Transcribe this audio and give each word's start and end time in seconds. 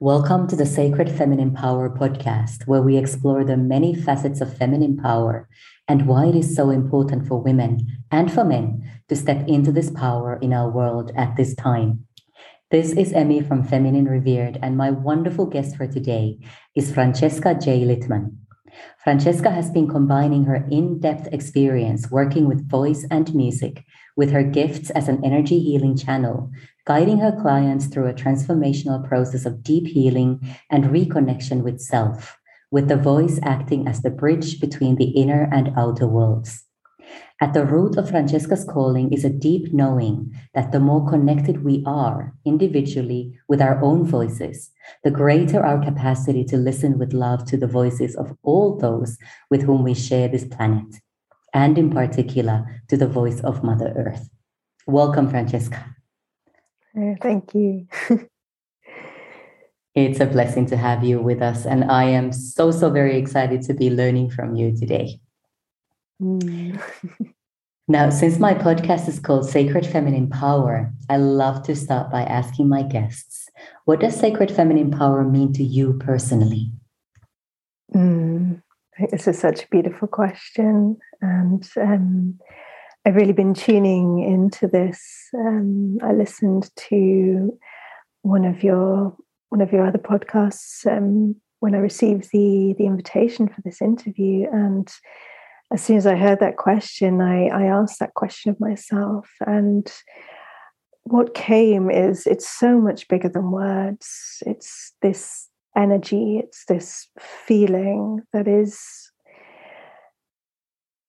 Welcome 0.00 0.48
to 0.48 0.56
the 0.56 0.66
Sacred 0.66 1.08
Feminine 1.08 1.54
Power 1.54 1.88
podcast, 1.88 2.66
where 2.66 2.82
we 2.82 2.96
explore 2.96 3.44
the 3.44 3.56
many 3.56 3.94
facets 3.94 4.40
of 4.40 4.58
feminine 4.58 4.96
power 4.96 5.48
and 5.86 6.08
why 6.08 6.26
it 6.26 6.34
is 6.34 6.56
so 6.56 6.70
important 6.70 7.28
for 7.28 7.40
women 7.40 7.86
and 8.10 8.30
for 8.30 8.42
men 8.42 8.90
to 9.08 9.14
step 9.14 9.46
into 9.46 9.70
this 9.70 9.92
power 9.92 10.36
in 10.42 10.52
our 10.52 10.68
world 10.68 11.12
at 11.14 11.36
this 11.36 11.54
time. 11.54 12.06
This 12.72 12.92
is 12.92 13.12
Emmy 13.12 13.40
from 13.40 13.62
Feminine 13.62 14.06
Revered, 14.06 14.58
and 14.60 14.76
my 14.76 14.90
wonderful 14.90 15.46
guest 15.46 15.76
for 15.76 15.86
today 15.86 16.40
is 16.74 16.92
Francesca 16.92 17.54
J. 17.54 17.84
Littman. 17.84 18.32
Francesca 19.02 19.50
has 19.50 19.70
been 19.70 19.88
combining 19.88 20.44
her 20.44 20.66
in 20.70 21.00
depth 21.00 21.28
experience 21.32 22.10
working 22.10 22.48
with 22.48 22.68
voice 22.68 23.06
and 23.10 23.34
music 23.34 23.84
with 24.16 24.30
her 24.30 24.42
gifts 24.42 24.90
as 24.90 25.08
an 25.08 25.24
energy 25.24 25.58
healing 25.58 25.96
channel, 25.96 26.50
guiding 26.86 27.18
her 27.18 27.32
clients 27.40 27.86
through 27.86 28.06
a 28.06 28.14
transformational 28.14 29.06
process 29.06 29.46
of 29.46 29.62
deep 29.62 29.86
healing 29.86 30.40
and 30.70 30.84
reconnection 30.84 31.62
with 31.62 31.80
self, 31.80 32.36
with 32.70 32.88
the 32.88 32.96
voice 32.96 33.40
acting 33.42 33.86
as 33.88 34.02
the 34.02 34.10
bridge 34.10 34.60
between 34.60 34.96
the 34.96 35.10
inner 35.10 35.48
and 35.52 35.70
outer 35.76 36.06
worlds. 36.06 36.63
At 37.40 37.52
the 37.52 37.66
root 37.66 37.96
of 37.98 38.08
Francesca's 38.08 38.64
calling 38.64 39.12
is 39.12 39.24
a 39.24 39.30
deep 39.30 39.72
knowing 39.72 40.32
that 40.54 40.72
the 40.72 40.80
more 40.80 41.06
connected 41.08 41.64
we 41.64 41.82
are 41.84 42.32
individually 42.44 43.38
with 43.48 43.60
our 43.60 43.82
own 43.82 44.06
voices, 44.06 44.70
the 45.02 45.10
greater 45.10 45.64
our 45.64 45.82
capacity 45.84 46.44
to 46.44 46.56
listen 46.56 46.96
with 46.96 47.12
love 47.12 47.44
to 47.46 47.56
the 47.56 47.66
voices 47.66 48.14
of 48.14 48.36
all 48.42 48.78
those 48.78 49.18
with 49.50 49.62
whom 49.62 49.82
we 49.82 49.94
share 49.94 50.28
this 50.28 50.44
planet, 50.44 50.86
and 51.52 51.76
in 51.76 51.90
particular 51.90 52.82
to 52.88 52.96
the 52.96 53.08
voice 53.08 53.40
of 53.40 53.64
Mother 53.64 53.92
Earth. 53.96 54.28
Welcome, 54.86 55.28
Francesca. 55.28 55.84
Uh, 56.96 57.14
thank 57.20 57.52
you. 57.54 57.88
it's 59.94 60.20
a 60.20 60.26
blessing 60.26 60.66
to 60.66 60.76
have 60.76 61.02
you 61.02 61.20
with 61.20 61.42
us, 61.42 61.66
and 61.66 61.90
I 61.90 62.04
am 62.04 62.32
so, 62.32 62.70
so 62.70 62.90
very 62.90 63.18
excited 63.18 63.62
to 63.62 63.74
be 63.74 63.90
learning 63.90 64.30
from 64.30 64.54
you 64.54 64.76
today. 64.76 65.20
Mm. 66.24 66.80
now, 67.88 68.10
since 68.10 68.38
my 68.38 68.54
podcast 68.54 69.08
is 69.08 69.20
called 69.20 69.48
Sacred 69.48 69.86
Feminine 69.86 70.30
Power, 70.30 70.92
I 71.10 71.18
love 71.18 71.62
to 71.64 71.76
start 71.76 72.10
by 72.10 72.22
asking 72.22 72.68
my 72.68 72.82
guests 72.82 73.44
what 73.84 74.00
does 74.00 74.18
sacred 74.18 74.50
feminine 74.50 74.90
power 74.90 75.22
mean 75.24 75.52
to 75.52 75.62
you 75.62 75.94
personally? 76.00 76.72
Mm, 77.94 78.62
this 79.10 79.28
is 79.28 79.38
such 79.38 79.64
a 79.64 79.68
beautiful 79.68 80.08
question. 80.08 80.96
And 81.20 81.68
um, 81.76 82.38
I've 83.04 83.16
really 83.16 83.32
been 83.32 83.54
tuning 83.54 84.20
into 84.20 84.66
this. 84.66 85.28
Um, 85.34 85.98
I 86.02 86.12
listened 86.12 86.70
to 86.88 87.58
one 88.22 88.44
of 88.44 88.62
your 88.62 89.14
one 89.50 89.60
of 89.60 89.72
your 89.72 89.86
other 89.86 89.98
podcasts 89.98 90.84
um, 90.86 91.36
when 91.60 91.74
I 91.74 91.78
received 91.78 92.30
the 92.32 92.74
the 92.78 92.86
invitation 92.86 93.48
for 93.48 93.60
this 93.62 93.82
interview, 93.82 94.46
and 94.50 94.88
as 95.74 95.82
soon 95.82 95.96
as 95.96 96.06
I 96.06 96.14
heard 96.14 96.38
that 96.38 96.56
question, 96.56 97.20
I, 97.20 97.48
I 97.48 97.64
asked 97.64 97.98
that 97.98 98.14
question 98.14 98.52
of 98.52 98.60
myself. 98.60 99.28
And 99.44 99.92
what 101.02 101.34
came 101.34 101.90
is 101.90 102.28
it's 102.28 102.48
so 102.48 102.78
much 102.80 103.08
bigger 103.08 103.28
than 103.28 103.50
words. 103.50 104.40
It's 104.46 104.92
this 105.02 105.48
energy, 105.76 106.38
it's 106.38 106.64
this 106.66 107.08
feeling 107.18 108.20
that 108.32 108.46
is, 108.46 108.80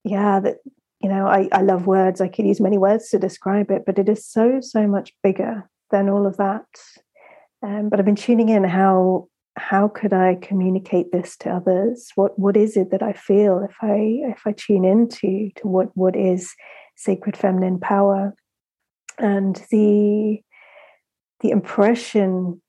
yeah, 0.04 0.40
that, 0.40 0.58
you 1.00 1.10
know, 1.10 1.28
I, 1.28 1.48
I 1.52 1.62
love 1.62 1.86
words. 1.86 2.20
I 2.20 2.28
could 2.28 2.48
use 2.48 2.60
many 2.60 2.80
words 2.80 3.10
to 3.10 3.20
describe 3.20 3.70
it, 3.70 3.84
but 3.86 4.00
it 4.00 4.10
is 4.10 4.26
so, 4.26 4.62
so 4.62 4.88
much 4.88 5.14
bigger 5.22 5.70
than 5.92 6.10
all 6.10 6.26
of 6.26 6.38
that. 6.38 6.66
Um, 7.62 7.90
but 7.90 8.00
I've 8.00 8.06
been 8.06 8.16
tuning 8.16 8.50
in 8.50 8.64
how 8.64 9.28
how 9.58 9.88
could 9.88 10.14
I 10.14 10.36
communicate 10.36 11.12
this 11.12 11.38
to 11.38 11.50
others? 11.50 12.10
What 12.16 12.38
what 12.38 12.58
is 12.58 12.76
it 12.76 12.92
that 12.92 13.02
I 13.02 13.14
feel 13.14 13.66
if 13.68 13.76
I 13.82 14.22
if 14.32 14.42
I 14.46 14.52
tune 14.52 14.86
into 14.86 15.52
to 15.58 15.68
what 15.68 15.96
what 15.96 16.16
is 16.16 16.54
sacred 16.96 17.38
feminine 17.38 17.80
power? 17.80 18.36
And 19.18 19.56
the 19.72 20.42
the 21.42 21.50
impression 21.52 22.62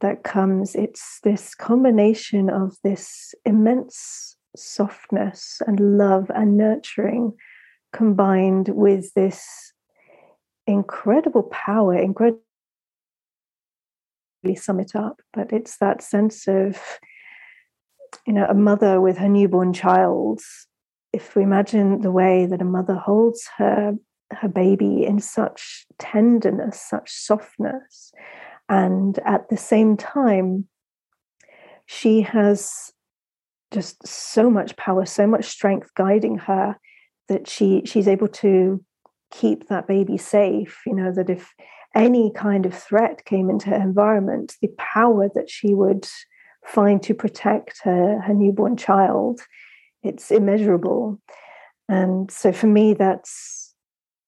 that 0.00 0.22
comes, 0.22 0.74
it's 0.74 1.18
this 1.24 1.54
combination 1.54 2.48
of 2.50 2.76
this 2.84 3.34
immense 3.44 4.36
softness 4.56 5.60
and 5.66 5.98
love 5.98 6.30
and 6.34 6.56
nurturing 6.56 7.32
combined 7.92 8.68
with 8.68 9.12
this 9.14 9.72
incredible 10.66 11.44
power, 11.44 11.96
incredible 11.96 12.42
really 14.42 14.56
sum 14.56 14.80
it 14.80 14.94
up, 14.94 15.20
but 15.32 15.52
it's 15.52 15.78
that 15.78 16.02
sense 16.02 16.46
of, 16.48 16.80
you 18.26 18.32
know, 18.32 18.46
a 18.48 18.54
mother 18.54 19.00
with 19.00 19.18
her 19.18 19.28
newborn 19.28 19.72
child. 19.72 20.40
If 21.12 21.34
we 21.34 21.42
imagine 21.42 22.00
the 22.02 22.12
way 22.12 22.46
that 22.46 22.62
a 22.62 22.66
mother 22.66 22.94
holds 22.94 23.48
her 23.56 23.94
her 24.30 24.48
baby 24.48 25.06
in 25.06 25.20
such 25.20 25.86
tenderness, 25.98 26.82
such 26.86 27.10
softness, 27.10 28.12
and 28.68 29.18
at 29.24 29.48
the 29.48 29.56
same 29.56 29.96
time, 29.96 30.68
she 31.86 32.20
has 32.20 32.92
just 33.70 34.06
so 34.06 34.50
much 34.50 34.76
power, 34.76 35.06
so 35.06 35.26
much 35.26 35.46
strength 35.46 35.90
guiding 35.94 36.38
her 36.38 36.76
that 37.28 37.48
she 37.48 37.82
she's 37.84 38.08
able 38.08 38.28
to 38.28 38.84
keep 39.30 39.68
that 39.68 39.86
baby 39.86 40.18
safe. 40.18 40.80
You 40.86 40.94
know 40.94 41.12
that 41.12 41.30
if 41.30 41.52
any 41.94 42.30
kind 42.34 42.66
of 42.66 42.74
threat 42.74 43.24
came 43.24 43.50
into 43.50 43.70
her 43.70 43.76
environment, 43.76 44.56
the 44.60 44.70
power 44.78 45.28
that 45.34 45.50
she 45.50 45.74
would 45.74 46.06
find 46.64 47.02
to 47.02 47.14
protect 47.14 47.80
her, 47.82 48.20
her 48.20 48.34
newborn 48.34 48.76
child, 48.76 49.40
it's 50.02 50.30
immeasurable. 50.30 51.20
And 51.88 52.30
so 52.30 52.52
for 52.52 52.66
me, 52.66 52.94
that's 52.94 53.74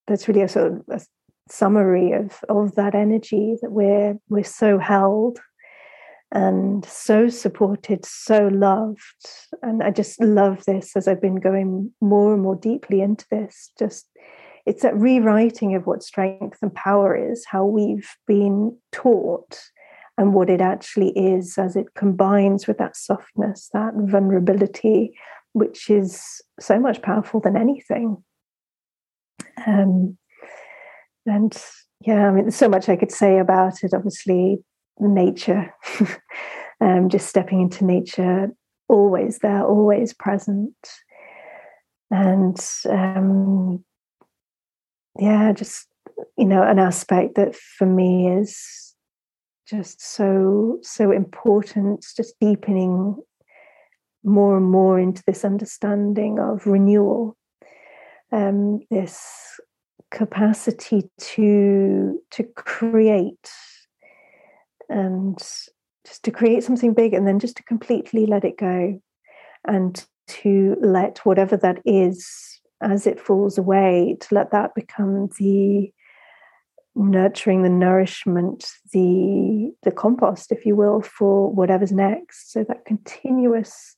that's 0.06 0.26
really 0.26 0.42
a 0.42 0.48
sort 0.48 0.72
of 0.72 0.82
a 0.90 1.00
summary 1.48 2.12
of, 2.12 2.40
of 2.48 2.74
that 2.76 2.94
energy 2.94 3.56
that 3.60 3.70
we're 3.70 4.18
we're 4.28 4.44
so 4.44 4.78
held 4.78 5.38
and 6.32 6.84
so 6.84 7.28
supported, 7.28 8.06
so 8.06 8.48
loved. 8.48 9.28
And 9.62 9.82
I 9.82 9.90
just 9.90 10.20
love 10.20 10.64
this 10.64 10.96
as 10.96 11.08
I've 11.08 11.20
been 11.20 11.40
going 11.40 11.92
more 12.00 12.32
and 12.34 12.42
more 12.42 12.54
deeply 12.54 13.00
into 13.00 13.26
this, 13.30 13.72
just 13.78 14.06
it's 14.66 14.82
that 14.82 14.96
rewriting 14.96 15.74
of 15.74 15.86
what 15.86 16.02
strength 16.02 16.58
and 16.62 16.74
power 16.74 17.16
is, 17.16 17.44
how 17.46 17.64
we've 17.64 18.08
been 18.26 18.76
taught, 18.92 19.58
and 20.18 20.34
what 20.34 20.50
it 20.50 20.60
actually 20.60 21.10
is 21.10 21.56
as 21.56 21.76
it 21.76 21.94
combines 21.94 22.66
with 22.66 22.76
that 22.78 22.94
softness, 22.94 23.70
that 23.72 23.94
vulnerability, 23.96 25.14
which 25.54 25.88
is 25.88 26.42
so 26.60 26.78
much 26.78 27.00
powerful 27.00 27.40
than 27.40 27.56
anything. 27.56 28.22
Um, 29.66 30.18
and 31.24 31.56
yeah, 32.06 32.28
I 32.28 32.32
mean, 32.32 32.44
there's 32.44 32.56
so 32.56 32.68
much 32.68 32.88
I 32.88 32.96
could 32.96 33.12
say 33.12 33.38
about 33.38 33.82
it. 33.82 33.92
Obviously, 33.94 34.58
nature, 34.98 35.72
um, 36.80 37.08
just 37.08 37.28
stepping 37.28 37.62
into 37.62 37.84
nature, 37.84 38.48
always 38.88 39.38
there, 39.38 39.64
always 39.64 40.12
present. 40.12 40.74
And 42.10 42.58
um, 42.88 43.84
yeah, 45.18 45.52
just 45.52 45.88
you 46.36 46.44
know, 46.44 46.62
an 46.62 46.78
aspect 46.78 47.34
that 47.36 47.54
for 47.54 47.86
me 47.86 48.28
is 48.28 48.94
just 49.66 50.00
so 50.02 50.78
so 50.82 51.10
important. 51.10 52.04
Just 52.16 52.38
deepening 52.40 53.16
more 54.24 54.56
and 54.56 54.70
more 54.70 54.98
into 54.98 55.22
this 55.26 55.44
understanding 55.44 56.38
of 56.38 56.66
renewal, 56.66 57.36
um, 58.32 58.80
this 58.90 59.60
capacity 60.10 61.08
to 61.18 62.20
to 62.32 62.42
create 62.56 63.50
and 64.88 65.38
just 66.04 66.24
to 66.24 66.30
create 66.32 66.64
something 66.64 66.92
big 66.92 67.14
and 67.14 67.26
then 67.26 67.38
just 67.38 67.56
to 67.56 67.62
completely 67.62 68.26
let 68.26 68.44
it 68.44 68.58
go 68.58 69.00
and 69.66 70.04
to 70.26 70.76
let 70.80 71.18
whatever 71.24 71.56
that 71.56 71.80
is 71.84 72.59
as 72.82 73.06
it 73.06 73.20
falls 73.20 73.58
away, 73.58 74.16
to 74.20 74.34
let 74.34 74.50
that 74.52 74.74
become 74.74 75.28
the 75.38 75.92
nurturing, 76.94 77.62
the 77.62 77.68
nourishment, 77.68 78.66
the 78.92 79.72
the 79.82 79.90
compost, 79.90 80.52
if 80.52 80.66
you 80.66 80.76
will, 80.76 81.00
for 81.02 81.52
whatever's 81.52 81.92
next. 81.92 82.52
So 82.52 82.64
that 82.64 82.84
continuous 82.84 83.96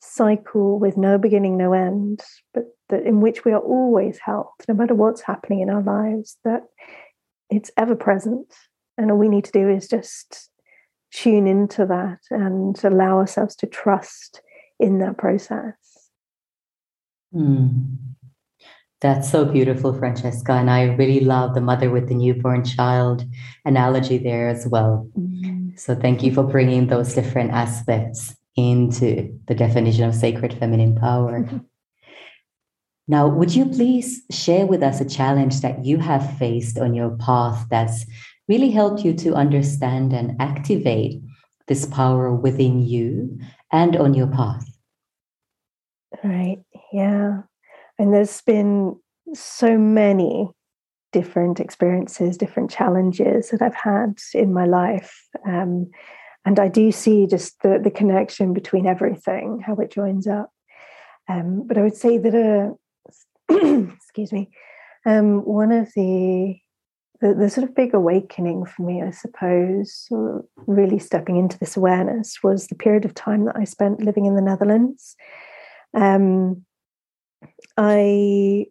cycle 0.00 0.78
with 0.78 0.96
no 0.96 1.16
beginning, 1.16 1.56
no 1.56 1.72
end, 1.72 2.20
but 2.52 2.64
that 2.90 3.04
in 3.04 3.20
which 3.20 3.44
we 3.44 3.52
are 3.52 3.60
always 3.60 4.18
helped, 4.18 4.68
no 4.68 4.74
matter 4.74 4.94
what's 4.94 5.22
happening 5.22 5.60
in 5.60 5.70
our 5.70 5.82
lives, 5.82 6.36
that 6.44 6.62
it's 7.50 7.70
ever 7.76 7.94
present. 7.94 8.52
And 8.98 9.10
all 9.10 9.18
we 9.18 9.28
need 9.28 9.44
to 9.44 9.52
do 9.52 9.68
is 9.68 9.88
just 9.88 10.50
tune 11.12 11.46
into 11.46 11.86
that 11.86 12.18
and 12.30 12.78
allow 12.84 13.18
ourselves 13.18 13.56
to 13.56 13.66
trust 13.66 14.42
in 14.78 14.98
that 14.98 15.16
process. 15.16 15.74
Mm 17.34 18.13
That's 19.04 19.30
so 19.30 19.44
beautiful, 19.44 19.92
Francesca. 19.92 20.52
And 20.52 20.70
I 20.70 20.84
really 20.84 21.20
love 21.20 21.52
the 21.52 21.60
mother 21.60 21.90
with 21.90 22.08
the 22.08 22.14
newborn 22.14 22.64
child 22.64 23.22
analogy 23.66 24.16
there 24.16 24.48
as 24.48 24.66
well. 24.66 25.06
Mm-hmm. 25.14 25.76
So 25.76 25.94
thank 25.94 26.22
you 26.22 26.32
for 26.32 26.42
bringing 26.42 26.86
those 26.86 27.12
different 27.12 27.50
aspects 27.50 28.34
into 28.56 29.38
the 29.46 29.54
definition 29.54 30.04
of 30.04 30.14
sacred 30.14 30.54
feminine 30.54 30.96
power. 30.96 31.40
Mm-hmm. 31.40 31.58
Now, 33.06 33.28
would 33.28 33.54
you 33.54 33.66
please 33.66 34.22
share 34.30 34.64
with 34.64 34.82
us 34.82 35.02
a 35.02 35.04
challenge 35.04 35.60
that 35.60 35.84
you 35.84 35.98
have 35.98 36.38
faced 36.38 36.78
on 36.78 36.94
your 36.94 37.10
path 37.10 37.66
that's 37.68 38.06
really 38.48 38.70
helped 38.70 39.04
you 39.04 39.12
to 39.16 39.34
understand 39.34 40.14
and 40.14 40.40
activate 40.40 41.20
this 41.68 41.84
power 41.84 42.34
within 42.34 42.80
you 42.80 43.38
and 43.70 43.96
on 43.96 44.14
your 44.14 44.28
path? 44.28 44.64
Right. 46.24 46.64
Yeah. 46.90 47.42
And 47.98 48.12
there's 48.12 48.40
been 48.42 48.96
so 49.34 49.78
many 49.78 50.50
different 51.12 51.60
experiences, 51.60 52.36
different 52.36 52.70
challenges 52.70 53.50
that 53.50 53.62
I've 53.62 53.74
had 53.74 54.18
in 54.34 54.52
my 54.52 54.66
life. 54.66 55.28
Um, 55.46 55.90
and 56.44 56.58
I 56.58 56.68
do 56.68 56.90
see 56.92 57.26
just 57.26 57.62
the, 57.62 57.80
the 57.82 57.90
connection 57.90 58.52
between 58.52 58.86
everything, 58.86 59.62
how 59.64 59.76
it 59.76 59.92
joins 59.92 60.26
up. 60.26 60.50
Um, 61.28 61.66
but 61.66 61.78
I 61.78 61.82
would 61.82 61.96
say 61.96 62.18
that, 62.18 62.34
uh, 62.34 63.54
excuse 63.94 64.32
me, 64.32 64.50
um, 65.06 65.44
one 65.44 65.70
of 65.72 65.90
the, 65.94 66.56
the, 67.20 67.34
the 67.34 67.48
sort 67.48 67.68
of 67.68 67.74
big 67.74 67.94
awakening 67.94 68.66
for 68.66 68.82
me, 68.82 69.00
I 69.00 69.10
suppose, 69.10 70.08
really 70.66 70.98
stepping 70.98 71.36
into 71.36 71.58
this 71.58 71.76
awareness 71.76 72.42
was 72.42 72.66
the 72.66 72.74
period 72.74 73.04
of 73.04 73.14
time 73.14 73.44
that 73.44 73.56
I 73.56 73.64
spent 73.64 74.02
living 74.02 74.26
in 74.26 74.34
the 74.34 74.42
Netherlands. 74.42 75.16
Um, 75.94 76.64
I 77.76 78.66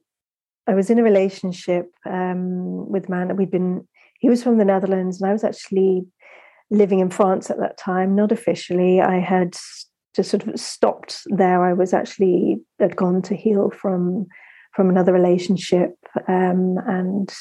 I 0.68 0.74
was 0.74 0.90
in 0.90 1.00
a 1.00 1.04
relationship 1.04 1.92
um, 2.06 2.90
with 2.90 3.08
a 3.08 3.12
man. 3.12 3.28
That 3.28 3.38
we'd 3.38 3.52
been. 3.52 3.88
He 4.20 4.30
was 4.30 4.44
from 4.44 4.58
the 4.58 4.66
Netherlands, 4.66 5.22
and 5.22 5.30
I 5.30 5.34
was 5.34 5.44
actually 5.44 6.06
living 6.72 7.00
in 7.00 7.10
France 7.10 7.50
at 7.50 7.60
that 7.60 7.78
time. 7.78 8.16
Not 8.16 8.31
officially. 8.31 9.02
I 9.02 9.20
had 9.20 9.56
just 10.16 10.30
sort 10.30 10.48
of 10.48 10.60
stopped 10.60 11.22
there. 11.25 11.64
I 11.64 11.74
was 11.74 11.94
actually 11.94 12.58
had 12.80 12.96
gone 12.96 13.22
to 13.24 13.36
heal 13.36 13.72
from 13.72 14.28
from 14.74 14.90
another 14.90 15.14
relationship, 15.14 15.96
um, 16.28 16.78
and 16.88 17.34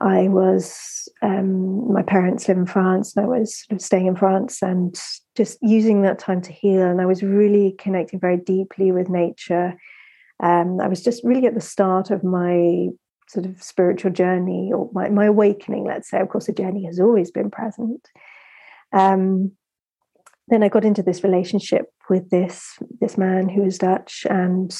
I 0.00 0.28
was. 0.28 1.08
Um, 1.22 1.92
my 1.92 2.02
parents 2.02 2.48
live 2.48 2.56
in 2.56 2.66
France, 2.66 3.16
and 3.16 3.24
I 3.24 3.28
was 3.28 3.64
sort 3.64 3.76
of 3.76 3.84
staying 3.84 4.06
in 4.06 4.16
France 4.16 4.60
and 4.60 5.00
just 5.36 5.58
using 5.62 6.02
that 6.02 6.18
time 6.18 6.42
to 6.42 6.52
heal. 6.52 6.82
And 6.82 7.00
I 7.00 7.06
was 7.06 7.22
really 7.22 7.76
connecting 7.78 8.18
very 8.18 8.36
deeply 8.38 8.90
with 8.90 9.08
nature 9.08 9.74
um, 10.42 10.80
I 10.80 10.88
was 10.88 11.02
just 11.02 11.22
really 11.24 11.46
at 11.46 11.54
the 11.54 11.60
start 11.60 12.10
of 12.10 12.24
my 12.24 12.88
sort 13.28 13.46
of 13.46 13.62
spiritual 13.62 14.10
journey 14.10 14.70
or 14.74 14.90
my, 14.92 15.08
my 15.08 15.26
awakening, 15.26 15.84
let's 15.84 16.10
say. 16.10 16.20
Of 16.20 16.28
course, 16.28 16.46
the 16.46 16.52
journey 16.52 16.84
has 16.84 17.00
always 17.00 17.30
been 17.30 17.50
present. 17.50 18.08
Um, 18.92 19.52
then 20.48 20.62
I 20.62 20.68
got 20.68 20.84
into 20.84 21.02
this 21.02 21.24
relationship 21.24 21.86
with 22.10 22.28
this 22.30 22.78
this 23.00 23.16
man 23.16 23.48
who 23.48 23.62
was 23.62 23.78
Dutch 23.78 24.26
and 24.28 24.76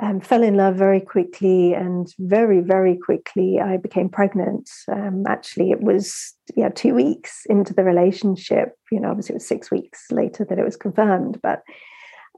um, 0.00 0.20
fell 0.20 0.42
in 0.42 0.56
love 0.56 0.76
very 0.76 1.00
quickly 1.00 1.74
and 1.74 2.06
very 2.18 2.60
very 2.60 2.96
quickly 2.96 3.60
I 3.60 3.76
became 3.76 4.08
pregnant. 4.08 4.70
Um, 4.90 5.24
actually, 5.26 5.70
it 5.70 5.82
was 5.82 6.34
yeah 6.56 6.70
two 6.70 6.94
weeks 6.94 7.42
into 7.50 7.74
the 7.74 7.84
relationship. 7.84 8.76
You 8.90 9.00
know, 9.00 9.10
obviously 9.10 9.34
it 9.34 9.36
was 9.36 9.48
six 9.48 9.70
weeks 9.70 10.06
later 10.10 10.46
that 10.48 10.58
it 10.58 10.64
was 10.64 10.76
confirmed, 10.76 11.38
but 11.42 11.62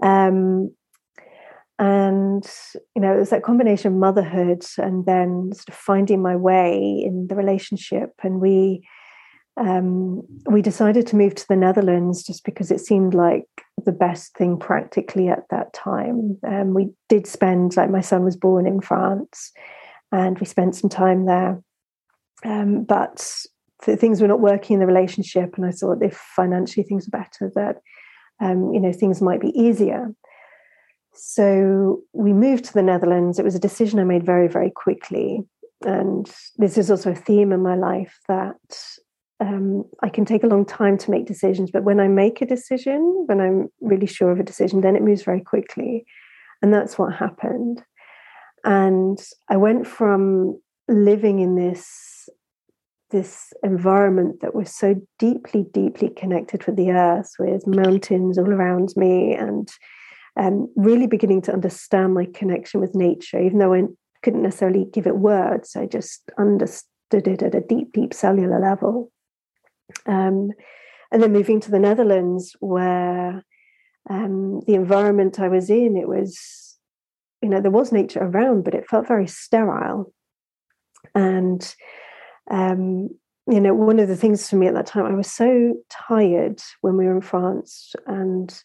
um, 0.02 0.72
and 1.80 2.46
you 2.94 3.00
know 3.00 3.14
it 3.14 3.18
was 3.18 3.30
that 3.30 3.42
combination 3.42 3.92
of 3.92 3.98
motherhood 3.98 4.62
and 4.76 5.06
then 5.06 5.50
sort 5.54 5.70
of 5.70 5.74
finding 5.74 6.22
my 6.22 6.36
way 6.36 7.02
in 7.04 7.26
the 7.28 7.34
relationship. 7.34 8.10
And 8.22 8.38
we 8.38 8.86
um, 9.56 10.22
we 10.46 10.60
decided 10.60 11.06
to 11.08 11.16
move 11.16 11.34
to 11.34 11.48
the 11.48 11.56
netherlands 11.56 12.22
just 12.22 12.44
because 12.44 12.70
it 12.70 12.80
seemed 12.80 13.14
like 13.14 13.46
the 13.84 13.92
best 13.92 14.36
thing 14.36 14.58
practically 14.58 15.28
at 15.28 15.44
that 15.50 15.72
time. 15.72 16.38
And 16.42 16.68
um, 16.68 16.74
we 16.74 16.90
did 17.08 17.26
spend 17.26 17.76
like 17.76 17.90
my 17.90 18.02
son 18.02 18.24
was 18.24 18.36
born 18.36 18.66
in 18.66 18.80
france 18.80 19.50
and 20.12 20.38
we 20.38 20.46
spent 20.46 20.76
some 20.76 20.90
time 20.90 21.26
there. 21.26 21.62
Um, 22.44 22.84
but 22.84 23.26
things 23.82 24.20
were 24.20 24.28
not 24.28 24.40
working 24.40 24.74
in 24.74 24.80
the 24.80 24.86
relationship 24.86 25.54
and 25.56 25.64
i 25.64 25.70
thought 25.70 26.02
if 26.02 26.14
financially 26.36 26.84
things 26.84 27.06
were 27.06 27.18
better 27.18 27.50
that 27.54 27.76
um, 28.40 28.72
you 28.74 28.80
know 28.80 28.92
things 28.92 29.22
might 29.22 29.40
be 29.40 29.58
easier 29.58 30.14
so 31.12 32.00
we 32.12 32.32
moved 32.32 32.64
to 32.66 32.72
the 32.72 32.82
Netherlands. 32.82 33.38
It 33.38 33.44
was 33.44 33.54
a 33.54 33.60
decision 33.60 33.98
I 33.98 34.04
made 34.04 34.24
very, 34.24 34.48
very 34.48 34.70
quickly. 34.70 35.40
And 35.84 36.30
this 36.56 36.76
is 36.76 36.90
also 36.90 37.12
a 37.12 37.14
theme 37.14 37.52
in 37.52 37.62
my 37.62 37.74
life 37.74 38.18
that 38.28 38.54
um, 39.40 39.84
I 40.02 40.10
can 40.10 40.24
take 40.24 40.44
a 40.44 40.48
long 40.48 40.66
time 40.66 40.98
to 40.98 41.10
make 41.10 41.26
decisions, 41.26 41.70
but 41.70 41.84
when 41.84 41.98
I 41.98 42.08
make 42.08 42.42
a 42.42 42.46
decision, 42.46 43.24
when 43.26 43.40
I'm 43.40 43.68
really 43.80 44.06
sure 44.06 44.30
of 44.30 44.38
a 44.38 44.44
decision, 44.44 44.82
then 44.82 44.96
it 44.96 45.02
moves 45.02 45.22
very 45.22 45.40
quickly. 45.40 46.04
And 46.62 46.72
that's 46.74 46.98
what 46.98 47.14
happened. 47.14 47.82
And 48.64 49.18
I 49.48 49.56
went 49.56 49.86
from 49.86 50.60
living 50.88 51.40
in 51.40 51.56
this 51.56 52.28
this 53.10 53.52
environment 53.64 54.40
that 54.40 54.54
was 54.54 54.72
so 54.72 54.94
deeply, 55.18 55.66
deeply 55.72 56.10
connected 56.10 56.64
with 56.64 56.76
the 56.76 56.92
earth, 56.92 57.32
with 57.40 57.66
mountains 57.66 58.38
all 58.38 58.52
around 58.52 58.94
me 58.96 59.34
and 59.34 59.68
um, 60.38 60.68
really 60.76 61.06
beginning 61.06 61.42
to 61.42 61.52
understand 61.52 62.14
my 62.14 62.26
connection 62.32 62.80
with 62.80 62.94
nature, 62.94 63.40
even 63.40 63.58
though 63.58 63.74
I 63.74 63.82
couldn't 64.22 64.42
necessarily 64.42 64.86
give 64.92 65.06
it 65.06 65.16
words. 65.16 65.76
I 65.76 65.86
just 65.86 66.30
understood 66.38 67.26
it 67.26 67.42
at 67.42 67.54
a 67.54 67.60
deep, 67.60 67.92
deep 67.92 68.14
cellular 68.14 68.60
level. 68.60 69.10
Um, 70.06 70.50
and 71.12 71.22
then 71.22 71.32
moving 71.32 71.60
to 71.60 71.70
the 71.70 71.80
Netherlands, 71.80 72.54
where 72.60 73.44
um, 74.08 74.60
the 74.66 74.74
environment 74.74 75.40
I 75.40 75.48
was 75.48 75.68
in, 75.68 75.96
it 75.96 76.08
was, 76.08 76.78
you 77.42 77.48
know, 77.48 77.60
there 77.60 77.70
was 77.70 77.90
nature 77.90 78.22
around, 78.22 78.62
but 78.64 78.74
it 78.74 78.88
felt 78.88 79.08
very 79.08 79.26
sterile. 79.26 80.12
And, 81.14 81.74
um, 82.50 83.08
you 83.48 83.60
know, 83.60 83.74
one 83.74 83.98
of 83.98 84.06
the 84.06 84.16
things 84.16 84.48
for 84.48 84.56
me 84.56 84.68
at 84.68 84.74
that 84.74 84.86
time, 84.86 85.06
I 85.06 85.14
was 85.14 85.30
so 85.30 85.74
tired 85.90 86.60
when 86.82 86.96
we 86.96 87.06
were 87.06 87.16
in 87.16 87.20
France 87.20 87.94
and 88.06 88.56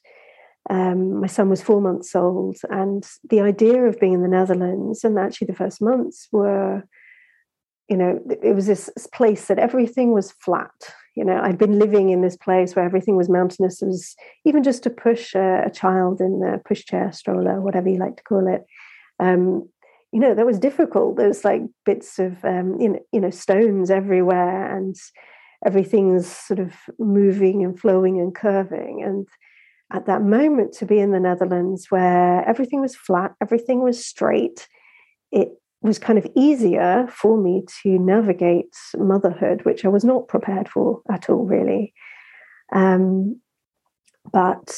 um, 0.70 1.20
my 1.22 1.28
son 1.28 1.50
was 1.50 1.62
four 1.62 1.82
months 1.82 2.16
old, 2.16 2.58
and 2.70 3.06
the 3.30 3.42
idea 3.42 3.84
of 3.84 4.00
being 4.00 4.14
in 4.14 4.22
the 4.22 4.28
Netherlands, 4.28 5.04
and 5.04 5.18
actually 5.20 5.48
the 5.48 5.56
first 5.56 5.82
months 5.82 6.28
were, 6.32 6.84
you 7.88 7.98
know, 7.98 8.20
it 8.42 8.56
was 8.56 8.66
this 8.66 8.90
place 9.14 9.46
that 9.48 9.60
everything 9.60 10.12
was 10.12 10.32
flat. 10.32 10.72
You 11.16 11.24
know, 11.24 11.40
I'd 11.40 11.58
been 11.58 11.80
living 11.80 12.10
in 12.10 12.22
this 12.22 12.36
place 12.36 12.76
where 12.76 12.84
everything 12.84 13.16
was 13.16 13.30
mountainous. 13.30 13.82
It 13.82 13.86
was 13.86 14.16
even 14.44 14.64
just 14.64 14.84
to 14.84 14.90
push 14.90 15.36
a, 15.36 15.64
a 15.66 15.70
child 15.70 16.20
in 16.20 16.42
a 16.44 16.58
pushchair, 16.68 17.14
stroller, 17.14 17.62
whatever 17.62 17.88
you 17.88 17.98
like 17.98 18.18
to 18.18 18.24
call 18.24 18.48
it. 18.54 18.66
Um, 19.20 19.70
you 20.12 20.20
know, 20.20 20.34
that 20.34 20.46
was 20.46 20.60
difficult. 20.60 21.18
There 21.18 21.28
was 21.28 21.46
like 21.46 21.62
bits 21.86 22.20
of, 22.20 22.44
um, 22.44 22.80
you 22.80 22.90
know, 22.90 23.00
you 23.14 23.22
know, 23.22 23.30
stones 23.30 23.92
everywhere, 23.92 24.76
and 24.76 24.96
everything's 25.66 26.28
sort 26.28 26.60
of 26.60 26.74
moving 26.98 27.64
and 27.64 27.80
flowing 27.80 28.20
and 28.20 28.34
curving, 28.34 29.04
and 29.04 29.28
at 29.92 30.06
that 30.08 30.22
moment 30.22 30.74
to 30.74 30.86
be 30.86 31.00
in 31.00 31.12
the 31.12 31.20
Netherlands 31.20 31.88
where 31.90 32.44
everything 32.48 32.82
was 32.82 32.96
flat, 32.96 33.34
everything 33.42 33.84
was 33.84 34.04
straight. 34.04 34.68
It 35.32 35.50
was 35.82 36.00
kind 36.00 36.18
of 36.18 36.28
easier 36.36 37.08
for 37.10 37.38
me 37.38 37.64
to 37.84 38.00
navigate 38.00 38.76
motherhood, 38.98 39.64
which 39.64 39.86
I 39.86 39.90
was 39.90 40.04
not 40.04 40.28
prepared 40.28 40.68
for 40.68 41.02
at 41.12 41.30
all, 41.30 41.46
really. 41.46 41.94
Um, 42.74 43.40
but, 44.32 44.76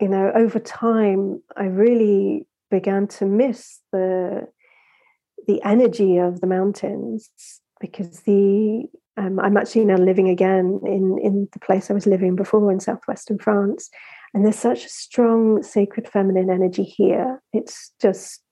you 0.00 0.08
know, 0.08 0.32
over 0.34 0.58
time, 0.58 1.42
I 1.56 1.64
really 1.64 2.46
began 2.70 3.06
to 3.06 3.26
miss 3.26 3.80
the 3.92 4.48
the 5.46 5.62
energy 5.62 6.16
of 6.16 6.40
the 6.40 6.46
mountains 6.46 7.28
because 7.78 8.20
the 8.20 8.84
um, 9.16 9.38
I'm 9.38 9.56
actually 9.56 9.84
now 9.84 9.96
living 9.96 10.28
again 10.28 10.80
in 10.84 11.18
in 11.22 11.48
the 11.52 11.60
place 11.60 11.90
I 11.90 11.94
was 11.94 12.06
living 12.06 12.34
before 12.34 12.70
in 12.72 12.80
southwestern 12.80 13.38
France, 13.38 13.90
and 14.32 14.44
there's 14.44 14.58
such 14.58 14.84
a 14.84 14.88
strong 14.88 15.62
sacred 15.62 16.08
feminine 16.08 16.50
energy 16.50 16.82
here. 16.82 17.40
It's 17.52 17.92
just 18.00 18.42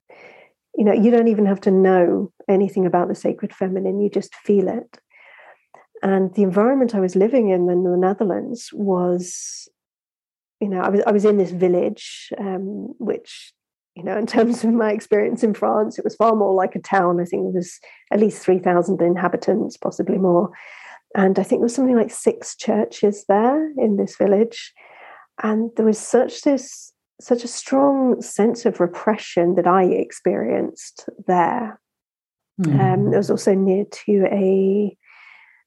you 0.76 0.84
know 0.84 0.92
you 0.92 1.10
don't 1.10 1.28
even 1.28 1.46
have 1.46 1.60
to 1.62 1.70
know 1.70 2.32
anything 2.48 2.86
about 2.86 3.08
the 3.08 3.14
sacred 3.14 3.52
feminine; 3.52 4.00
you 4.00 4.08
just 4.08 4.34
feel 4.34 4.68
it. 4.68 4.98
And 6.02 6.34
the 6.34 6.42
environment 6.42 6.94
I 6.94 7.00
was 7.00 7.16
living 7.16 7.50
in 7.50 7.68
in 7.68 7.82
the 7.82 7.96
Netherlands 7.96 8.70
was, 8.72 9.68
you 10.60 10.68
know, 10.68 10.80
I 10.80 10.90
was 10.90 11.02
I 11.06 11.12
was 11.12 11.24
in 11.24 11.38
this 11.38 11.50
village, 11.50 12.32
um, 12.38 12.94
which 12.98 13.52
you 13.94 14.02
know, 14.02 14.16
in 14.16 14.26
terms 14.26 14.64
of 14.64 14.72
my 14.72 14.92
experience 14.92 15.42
in 15.42 15.54
France, 15.54 15.98
it 15.98 16.04
was 16.04 16.16
far 16.16 16.34
more 16.34 16.54
like 16.54 16.74
a 16.74 16.80
town. 16.80 17.20
I 17.20 17.24
think 17.24 17.44
there 17.44 17.52
was 17.52 17.78
at 18.10 18.20
least 18.20 18.42
3,000 18.42 19.00
inhabitants, 19.02 19.76
possibly 19.76 20.18
more. 20.18 20.50
And 21.14 21.38
I 21.38 21.42
think 21.42 21.60
there 21.60 21.64
was 21.64 21.74
something 21.74 21.96
like 21.96 22.10
six 22.10 22.56
churches 22.56 23.24
there 23.28 23.70
in 23.76 23.96
this 23.96 24.16
village. 24.16 24.72
And 25.42 25.70
there 25.76 25.86
was 25.86 25.98
such 25.98 26.42
this 26.42 26.92
such 27.20 27.44
a 27.44 27.48
strong 27.48 28.20
sense 28.20 28.66
of 28.66 28.80
repression 28.80 29.54
that 29.54 29.66
I 29.66 29.84
experienced 29.84 31.08
there. 31.28 31.80
Mm. 32.60 32.80
Um, 32.80 33.12
it 33.12 33.16
was 33.16 33.30
also 33.30 33.54
near 33.54 33.84
to 33.84 34.26
a, 34.32 34.96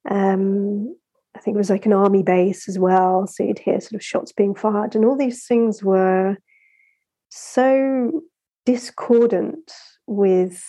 um, 0.10 0.94
I 1.34 1.39
think 1.39 1.55
it 1.55 1.58
was 1.58 1.70
like 1.70 1.86
an 1.86 1.94
army 1.94 2.24
base 2.24 2.67
as 2.67 2.77
well. 2.77 3.25
So 3.25 3.44
you'd 3.44 3.60
hear 3.60 3.79
sort 3.79 3.94
of 3.94 4.03
shots 4.03 4.34
being 4.34 4.53
fired, 4.53 4.96
and 4.96 5.05
all 5.05 5.15
these 5.15 5.46
things 5.46 5.82
were 5.82 6.38
so 7.36 8.22
discordant 8.65 9.72
with 10.08 10.63